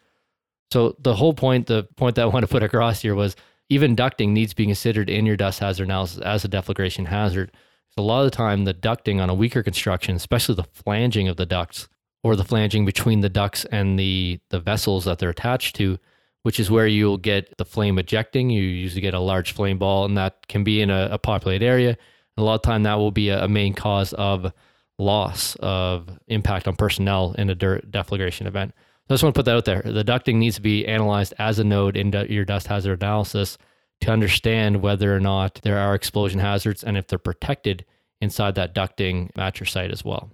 So 0.70 0.96
the 0.98 1.14
whole 1.14 1.34
point, 1.34 1.66
the 1.66 1.86
point 1.96 2.16
that 2.16 2.22
I 2.22 2.26
want 2.26 2.44
to 2.44 2.48
put 2.48 2.62
across 2.62 3.02
here 3.02 3.14
was 3.14 3.36
even 3.68 3.96
ducting 3.96 4.30
needs 4.30 4.50
to 4.50 4.56
be 4.56 4.66
considered 4.66 5.08
in 5.08 5.26
your 5.26 5.36
dust 5.36 5.60
hazard 5.60 5.84
analysis 5.84 6.18
as 6.18 6.44
a 6.44 6.48
deflagration 6.48 7.06
hazard. 7.06 7.50
So 7.90 8.02
a 8.02 8.04
lot 8.04 8.24
of 8.24 8.30
the 8.30 8.36
time, 8.36 8.64
the 8.64 8.74
ducting 8.74 9.20
on 9.20 9.30
a 9.30 9.34
weaker 9.34 9.62
construction, 9.62 10.16
especially 10.16 10.54
the 10.54 10.64
flanging 10.64 11.28
of 11.28 11.36
the 11.36 11.46
ducts 11.46 11.88
or 12.22 12.36
the 12.36 12.44
flanging 12.44 12.84
between 12.84 13.20
the 13.20 13.28
ducts 13.28 13.64
and 13.66 13.98
the, 13.98 14.40
the 14.50 14.60
vessels 14.60 15.04
that 15.04 15.18
they're 15.18 15.30
attached 15.30 15.76
to, 15.76 15.98
which 16.42 16.58
is 16.58 16.70
where 16.70 16.86
you'll 16.86 17.18
get 17.18 17.56
the 17.58 17.64
flame 17.64 17.98
ejecting. 17.98 18.50
You 18.50 18.62
usually 18.62 19.00
get 19.00 19.14
a 19.14 19.20
large 19.20 19.52
flame 19.52 19.78
ball, 19.78 20.04
and 20.04 20.16
that 20.16 20.46
can 20.48 20.64
be 20.64 20.80
in 20.80 20.90
a, 20.90 21.08
a 21.12 21.18
populated 21.18 21.64
area. 21.64 21.90
And 21.90 21.98
a 22.38 22.42
lot 22.42 22.54
of 22.54 22.62
time, 22.62 22.84
that 22.84 22.94
will 22.94 23.10
be 23.10 23.28
a, 23.28 23.44
a, 23.44 23.48
main 23.48 23.74
cause 23.74 24.12
of 24.14 24.52
loss 24.98 25.56
of 25.56 26.08
impact 26.28 26.68
on 26.68 26.76
personnel 26.76 27.34
in 27.36 27.50
a 27.50 27.54
dirt 27.54 27.90
deflagration 27.90 28.46
event. 28.46 28.72
I 29.12 29.14
just 29.14 29.24
want 29.24 29.34
to 29.34 29.38
put 29.40 29.44
that 29.44 29.56
out 29.56 29.64
there. 29.66 29.82
The 29.84 30.04
ducting 30.04 30.36
needs 30.36 30.56
to 30.56 30.62
be 30.62 30.86
analyzed 30.86 31.34
as 31.38 31.58
a 31.58 31.64
node 31.64 31.98
in 31.98 32.12
your 32.30 32.46
dust 32.46 32.66
hazard 32.66 33.02
analysis 33.02 33.58
to 34.00 34.10
understand 34.10 34.80
whether 34.80 35.14
or 35.14 35.20
not 35.20 35.60
there 35.62 35.78
are 35.78 35.94
explosion 35.94 36.40
hazards 36.40 36.82
and 36.82 36.96
if 36.96 37.08
they're 37.08 37.18
protected 37.18 37.84
inside 38.22 38.54
that 38.54 38.74
ducting 38.74 39.28
at 39.36 39.60
your 39.60 39.66
site 39.66 39.90
as 39.90 40.02
well. 40.02 40.30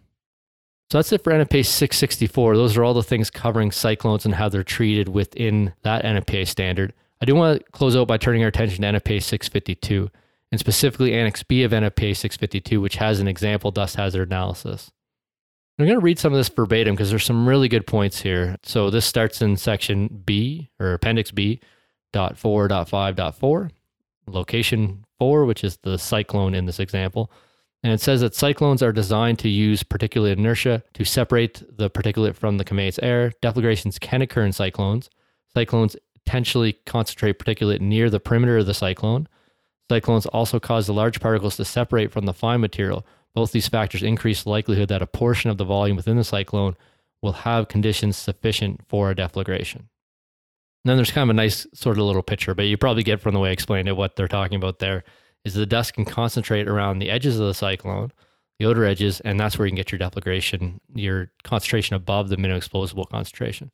So 0.93 0.99
that's 0.99 1.13
it 1.13 1.25
for 1.25 1.33
NFPA 1.33 1.67
664. 1.67 2.57
Those 2.57 2.77
are 2.77 2.85
all 2.85 2.95
the 2.95 3.03
things 3.03 3.31
covering 3.31 3.73
cyclones 3.73 4.25
and 4.25 4.37
how 4.37 4.49
they're 4.49 4.63
treated 4.63 5.09
within 5.09 5.75
that 5.83 6.05
NFPA 6.05 6.47
standard. 6.47 6.95
I 7.21 7.25
do 7.25 7.35
want 7.35 7.59
to 7.59 7.73
close 7.73 7.97
out 7.97 8.07
by 8.07 8.17
turning 8.17 8.43
our 8.43 8.49
attention 8.49 8.83
to 8.83 8.89
NFPA 8.89 9.23
652 9.23 10.09
and 10.53 10.61
specifically 10.61 11.15
Annex 11.15 11.43
B 11.43 11.65
of 11.65 11.73
NFPA 11.73 12.17
652, 12.17 12.81
which 12.81 12.97
has 12.97 13.19
an 13.19 13.27
example 13.27 13.73
dust 13.73 13.97
hazard 13.97 14.29
analysis. 14.29 14.93
I'm 15.79 15.87
going 15.87 15.99
to 15.99 16.05
read 16.05 16.19
some 16.19 16.33
of 16.33 16.39
this 16.39 16.49
verbatim 16.49 16.97
because 16.97 17.11
there's 17.11 17.25
some 17.25 17.49
really 17.49 17.69
good 17.69 17.87
points 17.87 18.21
here. 18.21 18.57
So 18.65 18.91
this 18.91 19.07
starts 19.07 19.41
in 19.41 19.57
section 19.57 20.23
B 20.25 20.71
or 20.81 20.93
appendix 20.93 21.31
B 21.31 21.61
dot 22.13 22.37
four 22.37 22.67
dot 22.67 22.89
five 22.89 23.15
dot 23.15 23.37
four, 23.37 23.71
location 24.27 25.05
four, 25.21 25.45
which 25.45 25.63
is 25.63 25.77
the 25.79 25.97
cyclone 25.97 26.55
in 26.55 26.67
this 26.67 26.81
example. 26.81 27.31
And 27.85 27.93
it 27.93 28.01
says 28.01 28.23
that 28.23 28.35
cyclones 28.35 28.83
are 28.83 28.91
designed 28.91 29.39
to 29.39 29.49
use 29.49 29.85
particulate 29.85 30.33
inertia 30.33 30.83
to 30.95 31.05
separate 31.05 31.63
the 31.77 31.89
particulate 31.89 32.35
from 32.35 32.59
the 32.59 32.65
conveyance 32.65 32.99
air. 33.01 33.33
Deflagrations 33.41 34.01
can 34.01 34.21
occur 34.21 34.45
in 34.45 34.53
cyclones. 34.53 35.09
Cyclones 35.55 35.95
potentially 36.25 36.73
concentrate 36.87 37.39
particulate 37.39 37.81
near 37.81 38.11
the 38.11 38.19
perimeter 38.19 38.59
of 38.59 38.67
the 38.67 38.75
cyclone. 38.75 39.29
Cyclones 39.89 40.27
also 40.27 40.59
cause 40.59 40.89
the 40.89 40.93
large 40.93 41.21
particles 41.21 41.57
to 41.57 41.65
separate 41.65 42.11
from 42.11 42.27
the 42.27 42.35
fine 42.35 42.61
material, 42.61 43.07
both 43.35 43.53
these 43.53 43.69
factors 43.69 44.03
increase 44.03 44.43
the 44.43 44.51
likelihood 44.51 44.89
that 44.89 45.03
a 45.03 45.07
portion 45.07 45.51
of 45.51 45.59
the 45.59 45.65
volume 45.65 45.97
within 45.97 46.17
the 46.17 46.25
cyclone 46.25 46.77
will 47.23 47.33
have 47.33 47.69
conditions 47.69 48.17
sufficient 48.17 48.81
for 48.89 49.11
a 49.11 49.15
deflagration. 49.15 49.87
And 50.85 50.91
then 50.91 50.97
there's 50.97 51.11
kind 51.11 51.29
of 51.29 51.35
a 51.35 51.37
nice 51.37 51.67
sort 51.75 51.99
of 51.99 52.05
little 52.05 52.23
picture, 52.23 52.55
but 52.55 52.67
you 52.67 52.77
probably 52.77 53.03
get 53.03 53.21
from 53.21 53.35
the 53.35 53.41
way 53.41 53.51
I 53.51 53.53
explained 53.53 53.89
it 53.89 53.97
what 53.97 54.17
they're 54.17 54.29
talking 54.29 54.57
about 54.57 54.79
there 54.79 55.05
is 55.45 55.55
the 55.55 55.67
dust 55.67 55.95
can 55.95 56.05
concentrate 56.05 56.69
around 56.69 56.99
the 56.99 57.11
edges 57.11 57.39
of 57.39 57.47
the 57.47 57.55
cyclone, 57.55 58.13
the 58.59 58.67
outer 58.67 58.85
edges, 58.85 59.21
and 59.21 59.39
that's 59.39 59.59
where 59.59 59.67
you 59.67 59.71
can 59.71 59.77
get 59.77 59.93
your 59.93 59.99
deflagration, 59.99 60.79
your 60.95 61.31
concentration 61.45 61.97
above 61.97 62.29
the 62.29 62.37
minimum 62.37 62.59
explosible 62.59 63.05
concentration. 63.05 63.71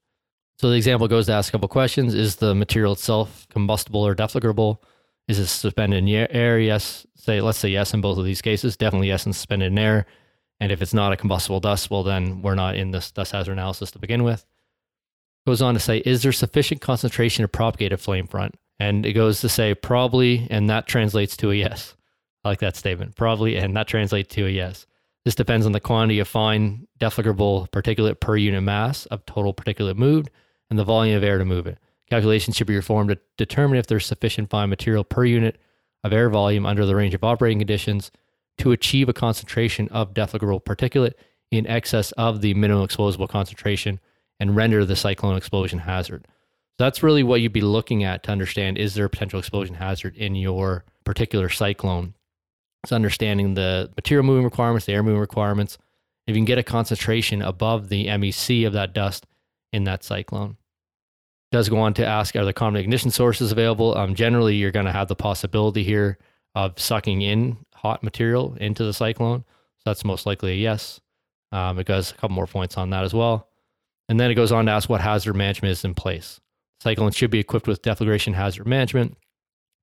So 0.59 0.71
the 0.71 0.77
example 0.77 1.09
goes 1.09 1.27
to 1.27 1.33
ask 1.33 1.51
a 1.51 1.53
couple 1.53 1.69
questions. 1.69 2.15
Is 2.15 2.37
the 2.37 2.55
material 2.55 2.93
itself 2.93 3.47
combustible 3.51 4.07
or 4.07 4.15
deflagrable? 4.15 4.79
Is 5.26 5.38
it 5.38 5.47
suspended 5.47 6.07
in 6.07 6.09
air? 6.09 6.59
Yes. 6.59 7.07
Say, 7.16 7.40
let's 7.40 7.59
say 7.59 7.69
yes 7.69 7.95
in 7.95 8.00
both 8.00 8.19
of 8.19 8.25
these 8.25 8.43
cases. 8.43 8.76
Definitely 8.76 9.09
yes 9.09 9.26
in 9.26 9.33
suspended 9.33 9.73
in 9.73 9.78
air. 9.78 10.07
And 10.61 10.71
if 10.71 10.83
it's 10.83 10.95
not 10.95 11.12
a 11.12 11.16
combustible 11.16 11.61
dust, 11.61 11.90
well, 11.90 12.02
then 12.02 12.43
we're 12.43 12.54
not 12.54 12.76
in 12.76 12.90
this 12.90 13.11
dust 13.11 13.33
hazard 13.33 13.52
analysis 13.52 13.90
to 13.93 13.99
begin 13.99 14.23
with. 14.23 14.45
Goes 15.47 15.62
on 15.62 15.75
to 15.75 15.81
say, 15.81 15.99
is 15.99 16.23
there 16.23 16.33
sufficient 16.33 16.81
concentration 16.81 17.43
to 17.43 17.49
propagate 17.49 17.93
a 17.93 17.97
flame 17.97 18.26
front? 18.26 18.54
And 18.78 19.04
it 19.04 19.12
goes 19.12 19.40
to 19.40 19.49
say 19.49 19.75
probably, 19.75 20.47
and 20.50 20.69
that 20.71 20.87
translates 20.87 21.37
to 21.38 21.50
a 21.50 21.54
yes. 21.54 21.95
I 22.45 22.50
like 22.50 22.61
that 22.61 22.76
statement. 22.76 23.16
Probably, 23.16 23.57
and 23.57 23.76
that 23.76 23.88
translates 23.88 24.35
to 24.35 24.47
a 24.47 24.50
yes. 24.50 24.87
This 25.25 25.35
depends 25.35 25.64
on 25.64 25.73
the 25.73 25.81
quantity 25.81 26.19
of 26.19 26.28
fine 26.28 26.87
deflagrable 27.00 27.71
particulate 27.71 28.21
per 28.21 28.37
unit 28.37 28.62
mass 28.62 29.07
of 29.07 29.25
total 29.26 29.54
particulate 29.54 29.97
moved 29.97 30.31
and 30.69 30.78
the 30.78 30.85
volume 30.85 31.16
of 31.16 31.25
air 31.25 31.38
to 31.38 31.45
move 31.45 31.66
it. 31.66 31.78
Calculations 32.14 32.54
should 32.54 32.68
be 32.68 32.76
performed 32.76 33.11
to 33.11 33.18
determine 33.37 33.76
if 33.76 33.88
there's 33.88 34.06
sufficient 34.06 34.49
fine 34.49 34.71
material 34.71 35.02
per 35.02 35.25
unit 35.25 35.59
of 36.04 36.12
air 36.12 36.30
volume 36.30 36.64
under 36.64 36.87
the 36.87 36.94
range 36.94 37.12
of 37.12 37.25
operating 37.25 37.59
conditions 37.59 38.12
to 38.56 38.71
achieve 38.71 39.09
a 39.09 39.12
concentration 39.12 39.88
of 39.88 40.14
deflagrable 40.14 40.62
particulate 40.62 41.14
in 41.50 41.66
excess 41.66 42.12
of 42.12 42.40
the 42.40 42.54
minimum 42.54 42.85
explosible 42.85 43.26
concentration 43.26 43.99
and 44.38 44.54
render 44.54 44.85
the 44.85 44.94
cyclone 44.94 45.37
explosion 45.37 45.80
hazard. 45.80 46.28
So 46.78 46.85
that's 46.85 47.02
really 47.02 47.25
what 47.25 47.40
you'd 47.40 47.52
be 47.52 47.61
looking 47.61 48.04
at 48.04 48.23
to 48.23 48.30
understand 48.30 48.78
is 48.78 48.94
there 48.94 49.06
a 49.06 49.11
potential 49.11 49.40
explosion 49.40 49.75
hazard 49.75 50.16
in 50.16 50.37
your 50.37 50.85
particular 51.02 51.49
cyclone? 51.49 52.14
It's 52.85 52.92
understanding 52.92 53.54
the 53.54 53.90
material 53.97 54.25
moving 54.25 54.44
requirements, 54.44 54.87
the 54.87 54.92
air 54.92 55.02
moving 55.02 55.18
requirements. 55.18 55.78
If 56.28 56.37
you 56.37 56.38
can 56.38 56.44
get 56.44 56.59
a 56.59 56.62
concentration 56.62 57.42
above 57.42 57.88
the 57.88 58.06
MEC 58.06 58.64
of 58.68 58.73
that 58.75 58.92
dust 58.94 59.26
in 59.73 59.83
that 59.83 60.04
cyclone 60.04 60.59
does 61.55 61.69
go 61.69 61.79
on 61.79 61.95
to 61.95 62.05
ask, 62.05 62.35
are 62.35 62.45
the 62.45 62.53
common 62.53 62.81
ignition 62.81 63.13
sources 63.13 63.53
available? 63.53 63.97
Um, 63.97 64.17
generally, 64.17 64.57
you're 64.57 64.73
going 64.73 64.87
to 64.87 64.93
have 64.93 65.07
the 65.07 65.15
possibility 65.15 65.85
here 65.85 66.19
of 66.57 66.81
sucking 66.81 67.23
in 67.23 67.59
hot 67.73 68.03
material 68.03 68.57
into 68.61 68.83
the 68.83 68.93
cyclone. 68.93 69.45
So 69.77 69.83
that's 69.85 70.05
most 70.05 70.27
likely 70.27 70.51
a 70.51 70.57
yes. 70.57 71.01
Um, 71.53 71.79
it 71.79 71.87
goes 71.87 72.11
a 72.11 72.15
couple 72.15 72.35
more 72.35 72.49
points 72.49 72.77
on 72.77 72.91
that 72.91 73.05
as 73.05 73.15
well. 73.15 73.47
And 74.09 74.19
then 74.19 74.33
it 74.33 74.35
goes 74.35 74.51
on 74.51 74.67
to 74.67 74.73
ask 74.73 74.89
what 74.89 75.01
hazard 75.01 75.35
management 75.35 75.71
is 75.71 75.85
in 75.85 75.95
place. 75.95 76.41
Cyclone 76.81 77.13
should 77.13 77.31
be 77.31 77.39
equipped 77.39 77.69
with 77.69 77.83
deflagration 77.83 78.35
hazard 78.35 78.67
management. 78.67 79.17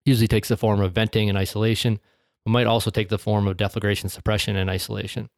Usually 0.04 0.28
takes 0.28 0.50
the 0.50 0.58
form 0.58 0.82
of 0.82 0.92
venting 0.92 1.30
and 1.30 1.38
isolation, 1.38 2.02
but 2.44 2.52
might 2.52 2.68
also 2.68 2.92
take 2.92 3.08
the 3.08 3.18
form 3.18 3.48
of 3.48 3.56
deflagration 3.56 4.10
suppression 4.10 4.58
and 4.58 4.70
isolation. 4.70 5.30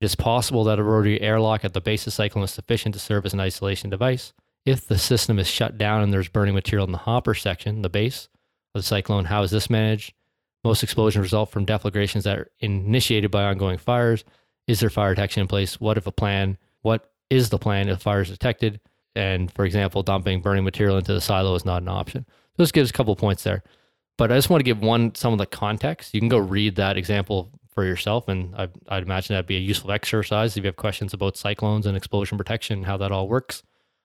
It 0.00 0.06
is 0.06 0.16
possible 0.16 0.64
that 0.64 0.80
a 0.80 0.82
rotary 0.82 1.20
airlock 1.20 1.64
at 1.64 1.72
the 1.72 1.80
base 1.80 2.04
of 2.08 2.12
cyclone 2.12 2.42
is 2.42 2.50
sufficient 2.50 2.94
to 2.96 2.98
serve 2.98 3.24
as 3.26 3.32
an 3.32 3.38
isolation 3.38 3.90
device. 3.90 4.32
If 4.64 4.86
the 4.86 4.98
system 4.98 5.38
is 5.38 5.48
shut 5.48 5.76
down 5.76 6.02
and 6.02 6.12
there's 6.12 6.28
burning 6.28 6.54
material 6.54 6.86
in 6.86 6.92
the 6.92 6.98
hopper 6.98 7.34
section, 7.34 7.82
the 7.82 7.88
base 7.88 8.28
of 8.74 8.82
the 8.82 8.86
cyclone, 8.86 9.24
how 9.24 9.42
is 9.42 9.50
this 9.50 9.68
managed? 9.68 10.14
Most 10.64 10.82
explosions 10.82 11.22
result 11.22 11.50
from 11.50 11.66
deflagrations 11.66 12.22
that 12.22 12.38
are 12.38 12.50
initiated 12.60 13.30
by 13.30 13.44
ongoing 13.44 13.78
fires. 13.78 14.24
Is 14.68 14.78
there 14.78 14.90
fire 14.90 15.14
detection 15.14 15.40
in 15.40 15.48
place? 15.48 15.80
What 15.80 15.98
if 15.98 16.06
a 16.06 16.12
plan? 16.12 16.56
What 16.82 17.10
is 17.30 17.50
the 17.50 17.58
plan 17.58 17.88
if 17.88 18.02
fire 18.02 18.20
is 18.20 18.30
detected? 18.30 18.80
And 19.16 19.52
for 19.52 19.64
example, 19.64 20.04
dumping 20.04 20.40
burning 20.40 20.64
material 20.64 20.96
into 20.96 21.12
the 21.12 21.20
silo 21.20 21.54
is 21.56 21.64
not 21.64 21.82
an 21.82 21.88
option. 21.88 22.24
So 22.28 22.62
this 22.62 22.72
gives 22.72 22.90
a 22.90 22.92
couple 22.92 23.16
points 23.16 23.42
there. 23.42 23.64
But 24.16 24.30
I 24.30 24.36
just 24.36 24.50
want 24.50 24.60
to 24.60 24.64
give 24.64 24.80
one 24.80 25.14
some 25.16 25.32
of 25.32 25.38
the 25.38 25.46
context. 25.46 26.14
You 26.14 26.20
can 26.20 26.28
go 26.28 26.38
read 26.38 26.76
that 26.76 26.96
example 26.96 27.50
for 27.68 27.84
yourself, 27.84 28.28
and 28.28 28.54
I, 28.54 28.68
I'd 28.88 29.02
imagine 29.02 29.34
that'd 29.34 29.46
be 29.46 29.56
a 29.56 29.60
useful 29.60 29.90
exercise 29.90 30.56
if 30.56 30.62
you 30.62 30.68
have 30.68 30.76
questions 30.76 31.14
about 31.14 31.36
cyclones 31.36 31.86
and 31.86 31.96
explosion 31.96 32.38
protection, 32.38 32.84
how 32.84 32.98
that 32.98 33.10
all 33.10 33.28
works. 33.28 33.62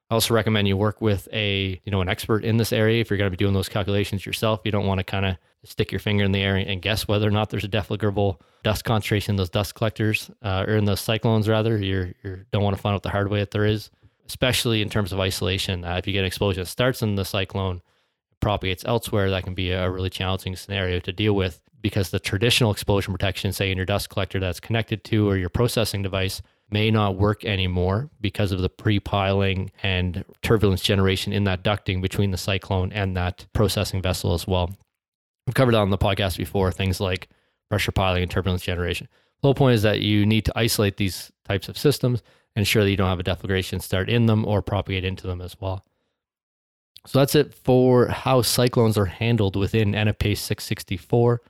I 0.10 0.14
also 0.14 0.34
recommend 0.34 0.68
you 0.68 0.78
work 0.78 1.02
with 1.02 1.28
a, 1.34 1.82
you 1.84 1.92
know, 1.92 2.00
an 2.02 2.08
expert 2.08 2.46
in 2.46 2.58
this 2.58 2.72
area 2.72 3.02
if 3.02 3.10
you're 3.10 3.18
going 3.18 3.30
to 3.30 3.38
be 3.38 3.44
doing 3.44 3.54
those 3.54 3.68
calculations 3.68 4.26
yourself. 4.26 4.62
You 4.64 4.72
don't 4.72 4.86
want 4.86 5.00
to 5.00 5.04
kind 5.04 5.26
of 5.26 5.38
stick 5.64 5.92
your 5.92 6.00
finger 6.00 6.24
in 6.24 6.32
the 6.32 6.40
air 6.40 6.56
and 6.56 6.82
guess 6.82 7.08
whether 7.08 7.28
or 7.28 7.32
not 7.32 7.50
there's 7.50 7.66
a 7.66 7.70
deflagrable 7.70 8.40
dust 8.64 8.86
concentration 8.86 9.34
in 9.34 9.36
those 9.36 9.50
dust 9.50 9.76
collectors 9.76 10.32
uh, 10.42 10.64
or 10.66 10.78
in 10.78 10.86
those 10.86 11.02
cyclones 11.02 11.50
rather. 11.50 11.78
You 11.78 12.14
you 12.24 12.46
don't 12.52 12.64
want 12.64 12.76
to 12.76 12.82
find 12.82 12.96
out 12.96 13.04
the 13.04 13.10
hard 13.10 13.30
way 13.30 13.40
that 13.40 13.52
there 13.52 13.66
is, 13.66 13.92
especially 14.28 14.82
in 14.82 14.90
terms 14.90 15.12
of 15.12 15.20
isolation. 15.20 15.84
Uh, 15.84 15.96
if 15.98 16.08
you 16.08 16.14
get 16.14 16.20
an 16.20 16.26
explosion 16.26 16.62
that 16.62 16.68
starts 16.68 17.02
in 17.02 17.16
the 17.16 17.26
cyclone, 17.26 17.82
propagates 18.40 18.86
elsewhere, 18.86 19.30
that 19.30 19.44
can 19.44 19.56
be 19.56 19.72
a 19.72 19.90
really 19.90 20.10
challenging 20.10 20.56
scenario 20.56 21.00
to 21.02 21.12
deal 21.12 21.34
with 21.34 21.62
because 21.82 22.10
the 22.10 22.20
traditional 22.20 22.72
explosion 22.72 23.14
protection, 23.14 23.52
say 23.52 23.72
in 23.72 23.78
your 23.78 23.86
dust 23.86 24.10
collector 24.10 24.40
that's 24.40 24.60
connected 24.60 25.04
to 25.04 25.30
or 25.30 25.38
your 25.38 25.50
processing 25.50 26.02
device, 26.02 26.42
may 26.70 26.92
not 26.92 27.18
work 27.18 27.46
anymore 27.46 28.10
because 28.20 28.52
of 28.52 28.60
the 28.60 28.70
pre-piling 28.70 29.72
and 29.84 30.26
turbulence 30.42 30.82
generation 30.82 31.32
in 31.32 31.46
that 31.46 31.64
ducting 31.64 32.02
between 32.02 32.32
the 32.32 32.38
cyclone 32.38 32.92
and 32.92 33.16
that 33.16 33.46
processing 33.54 34.02
vessel 34.02 34.34
as 34.34 34.46
well. 34.46 34.70
We've 35.46 35.54
covered 35.54 35.74
that 35.74 35.80
on 35.80 35.92
the 35.92 35.98
podcast 35.98 36.38
before, 36.38 36.72
things 36.72 37.00
like 37.00 37.30
pressure 37.70 37.94
piling 37.94 38.24
and 38.24 38.32
turbulence 38.32 38.64
generation. 38.64 39.08
The 39.42 39.48
whole 39.48 39.56
point 39.56 39.76
is 39.76 39.84
that 39.84 40.02
you 40.02 40.26
need 40.26 40.46
to 40.46 40.54
isolate 40.56 40.98
these 40.98 41.32
types 41.46 41.70
of 41.70 41.78
systems 41.78 42.22
ensure 42.58 42.84
that 42.84 42.90
you 42.90 42.98
don't 42.98 43.10
have 43.10 43.20
a 43.20 43.24
deflagration 43.24 43.82
start 43.82 44.10
in 44.10 44.26
them 44.26 44.46
or 44.46 44.62
propagate 44.62 45.06
into 45.06 45.28
them 45.28 45.42
as 45.42 45.56
well. 45.62 45.86
So 47.06 47.20
that's 47.20 47.36
it 47.36 47.54
for 47.54 48.08
how 48.08 48.42
cyclones 48.42 48.98
are 48.98 49.06
handled 49.06 49.56
within 49.56 49.94
NFPA 49.94 50.38
664 50.38 51.42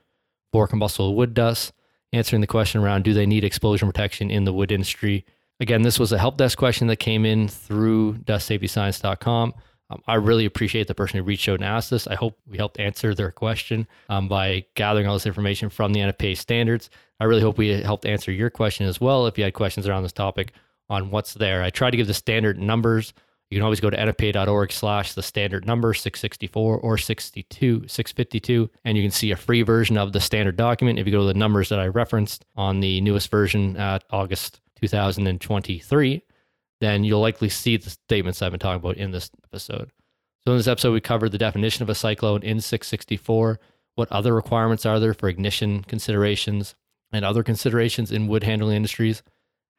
for 0.51 0.67
combustible 0.67 1.15
wood 1.15 1.33
dust 1.33 1.73
answering 2.13 2.41
the 2.41 2.47
question 2.47 2.81
around 2.81 3.03
do 3.03 3.13
they 3.13 3.25
need 3.25 3.43
explosion 3.43 3.87
protection 3.87 4.31
in 4.31 4.45
the 4.45 4.53
wood 4.53 4.71
industry. 4.71 5.25
Again, 5.59 5.81
this 5.81 5.99
was 5.99 6.11
a 6.11 6.17
help 6.17 6.37
desk 6.37 6.57
question 6.57 6.87
that 6.87 6.97
came 6.97 7.25
in 7.25 7.47
through 7.47 8.13
dustsafetyscience.com. 8.19 9.53
Um, 9.89 10.03
I 10.05 10.15
really 10.15 10.45
appreciate 10.45 10.87
the 10.87 10.95
person 10.95 11.17
who 11.17 11.23
reached 11.23 11.47
out 11.47 11.55
and 11.55 11.63
asked 11.63 11.89
this. 11.89 12.07
I 12.07 12.15
hope 12.15 12.37
we 12.45 12.57
helped 12.57 12.79
answer 12.79 13.15
their 13.15 13.31
question 13.31 13.87
um, 14.09 14.27
by 14.27 14.65
gathering 14.75 15.07
all 15.07 15.15
this 15.15 15.25
information 15.25 15.69
from 15.69 15.93
the 15.93 16.01
NFPA 16.01 16.37
standards. 16.37 16.89
I 17.19 17.23
really 17.23 17.41
hope 17.41 17.57
we 17.57 17.69
helped 17.81 18.05
answer 18.05 18.31
your 18.31 18.49
question 18.49 18.85
as 18.85 18.99
well 18.99 19.27
if 19.27 19.37
you 19.37 19.43
had 19.43 19.53
questions 19.53 19.87
around 19.87 20.03
this 20.03 20.11
topic 20.11 20.53
on 20.89 21.09
what's 21.09 21.33
there. 21.33 21.63
I 21.63 21.69
try 21.69 21.89
to 21.89 21.97
give 21.97 22.07
the 22.07 22.13
standard 22.13 22.59
numbers 22.59 23.13
you 23.49 23.57
can 23.57 23.63
always 23.63 23.79
go 23.79 23.89
to 23.89 23.97
nfpa.org 23.97 24.71
slash 24.71 25.13
the 25.13 25.23
standard 25.23 25.65
number 25.65 25.93
664 25.93 26.79
or 26.79 26.97
62, 26.97 27.87
652, 27.87 28.69
and 28.83 28.97
you 28.97 29.03
can 29.03 29.11
see 29.11 29.31
a 29.31 29.37
free 29.37 29.61
version 29.61 29.97
of 29.97 30.11
the 30.11 30.19
standard 30.19 30.57
document. 30.57 30.99
If 30.99 31.05
you 31.05 31.13
go 31.13 31.21
to 31.21 31.27
the 31.27 31.33
numbers 31.33 31.69
that 31.69 31.79
I 31.79 31.87
referenced 31.87 32.45
on 32.57 32.81
the 32.81 32.99
newest 33.01 33.31
version 33.31 33.77
at 33.77 34.03
August 34.09 34.59
2023, 34.81 36.21
then 36.81 37.03
you'll 37.03 37.21
likely 37.21 37.49
see 37.49 37.77
the 37.77 37.89
statements 37.89 38.41
I've 38.41 38.51
been 38.51 38.59
talking 38.59 38.83
about 38.83 38.97
in 38.97 39.11
this 39.11 39.31
episode. 39.45 39.91
So 40.43 40.51
in 40.51 40.57
this 40.57 40.67
episode, 40.67 40.93
we 40.93 41.01
covered 41.01 41.31
the 41.31 41.37
definition 41.37 41.83
of 41.83 41.89
a 41.89 41.95
cyclone 41.95 42.43
in 42.43 42.59
664, 42.59 43.59
what 43.95 44.11
other 44.11 44.35
requirements 44.35 44.85
are 44.85 44.99
there 44.99 45.13
for 45.13 45.29
ignition 45.29 45.83
considerations 45.83 46.75
and 47.11 47.23
other 47.23 47.43
considerations 47.43 48.11
in 48.11 48.27
wood 48.27 48.43
handling 48.43 48.75
industries, 48.75 49.23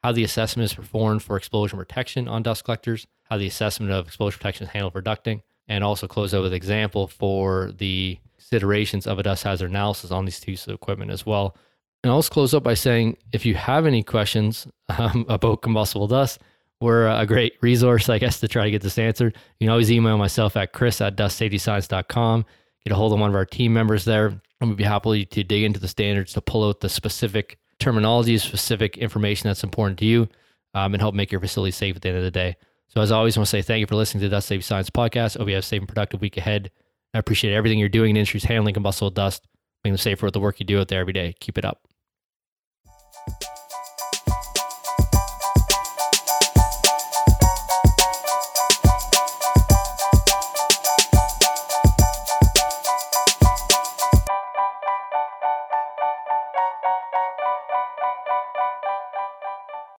how 0.02 0.12
the 0.12 0.24
assessment 0.24 0.64
is 0.64 0.74
performed 0.74 1.22
for 1.22 1.36
explosion 1.36 1.78
protection 1.78 2.26
on 2.26 2.42
dust 2.42 2.64
collectors, 2.64 3.06
how 3.28 3.36
the 3.36 3.46
assessment 3.46 3.92
of 3.92 4.06
explosion 4.06 4.38
protection 4.38 4.66
is 4.66 4.72
handled 4.72 4.92
for 4.92 5.02
ducting, 5.02 5.42
and 5.68 5.84
also 5.84 6.06
close 6.06 6.32
out 6.34 6.42
with 6.42 6.52
example 6.52 7.06
for 7.06 7.72
the 7.78 8.18
considerations 8.36 9.06
of 9.06 9.18
a 9.18 9.22
dust 9.22 9.44
hazard 9.44 9.70
analysis 9.70 10.10
on 10.10 10.24
these 10.24 10.42
pieces 10.42 10.68
of 10.68 10.74
equipment 10.74 11.10
as 11.10 11.26
well. 11.26 11.56
And 12.02 12.10
I'll 12.10 12.16
also 12.16 12.32
close 12.32 12.54
up 12.54 12.62
by 12.62 12.74
saying 12.74 13.16
if 13.32 13.44
you 13.44 13.54
have 13.54 13.84
any 13.84 14.02
questions 14.02 14.66
um, 14.98 15.26
about 15.28 15.62
combustible 15.62 16.06
dust, 16.06 16.40
we're 16.80 17.08
a 17.08 17.26
great 17.26 17.54
resource, 17.60 18.08
I 18.08 18.18
guess, 18.18 18.38
to 18.40 18.48
try 18.48 18.64
to 18.64 18.70
get 18.70 18.82
this 18.82 18.98
answered. 18.98 19.36
You 19.58 19.66
can 19.66 19.72
always 19.72 19.90
email 19.90 20.16
myself 20.16 20.56
at 20.56 20.72
chris 20.72 21.00
at 21.00 21.16
dustsafetyscience.com. 21.16 22.44
Get 22.84 22.92
a 22.92 22.96
hold 22.96 23.12
of 23.12 23.18
one 23.18 23.30
of 23.30 23.36
our 23.36 23.44
team 23.44 23.72
members 23.74 24.04
there. 24.04 24.40
And 24.60 24.70
we'd 24.70 24.76
be 24.76 24.84
happy 24.84 25.24
to 25.24 25.44
dig 25.44 25.64
into 25.64 25.80
the 25.80 25.88
standards 25.88 26.32
to 26.34 26.40
pull 26.40 26.68
out 26.68 26.80
the 26.80 26.88
specific 26.88 27.58
terminology, 27.80 28.38
specific 28.38 28.96
information 28.96 29.48
that's 29.48 29.64
important 29.64 29.98
to 29.98 30.04
you, 30.04 30.28
um, 30.74 30.94
and 30.94 31.00
help 31.00 31.14
make 31.14 31.32
your 31.32 31.40
facility 31.40 31.72
safe 31.72 31.96
at 31.96 32.02
the 32.02 32.08
end 32.08 32.18
of 32.18 32.24
the 32.24 32.30
day. 32.30 32.56
So, 32.88 33.00
as 33.02 33.12
always, 33.12 33.36
I 33.36 33.40
want 33.40 33.46
to 33.46 33.50
say 33.50 33.62
thank 33.62 33.80
you 33.80 33.86
for 33.86 33.96
listening 33.96 34.22
to 34.22 34.28
the 34.28 34.36
Dust 34.36 34.48
Safety 34.48 34.62
Science 34.62 34.90
podcast. 34.90 35.36
Hope 35.36 35.48
you 35.48 35.54
have 35.54 35.62
a 35.62 35.66
safe 35.66 35.80
and 35.80 35.88
productive 35.88 36.20
week 36.20 36.36
ahead. 36.36 36.70
I 37.14 37.18
appreciate 37.18 37.54
everything 37.54 37.78
you're 37.78 37.88
doing 37.88 38.10
in 38.10 38.16
industries 38.16 38.44
handling 38.44 38.74
combustible 38.74 39.10
dust, 39.10 39.46
making 39.84 39.94
them 39.94 39.98
safer 39.98 40.26
with 40.26 40.34
the 40.34 40.40
work 40.40 40.58
you 40.58 40.66
do 40.66 40.80
out 40.80 40.88
there 40.88 41.00
every 41.00 41.12
day. 41.12 41.34
Keep 41.40 41.58
it 41.58 41.64
up. 41.64 41.86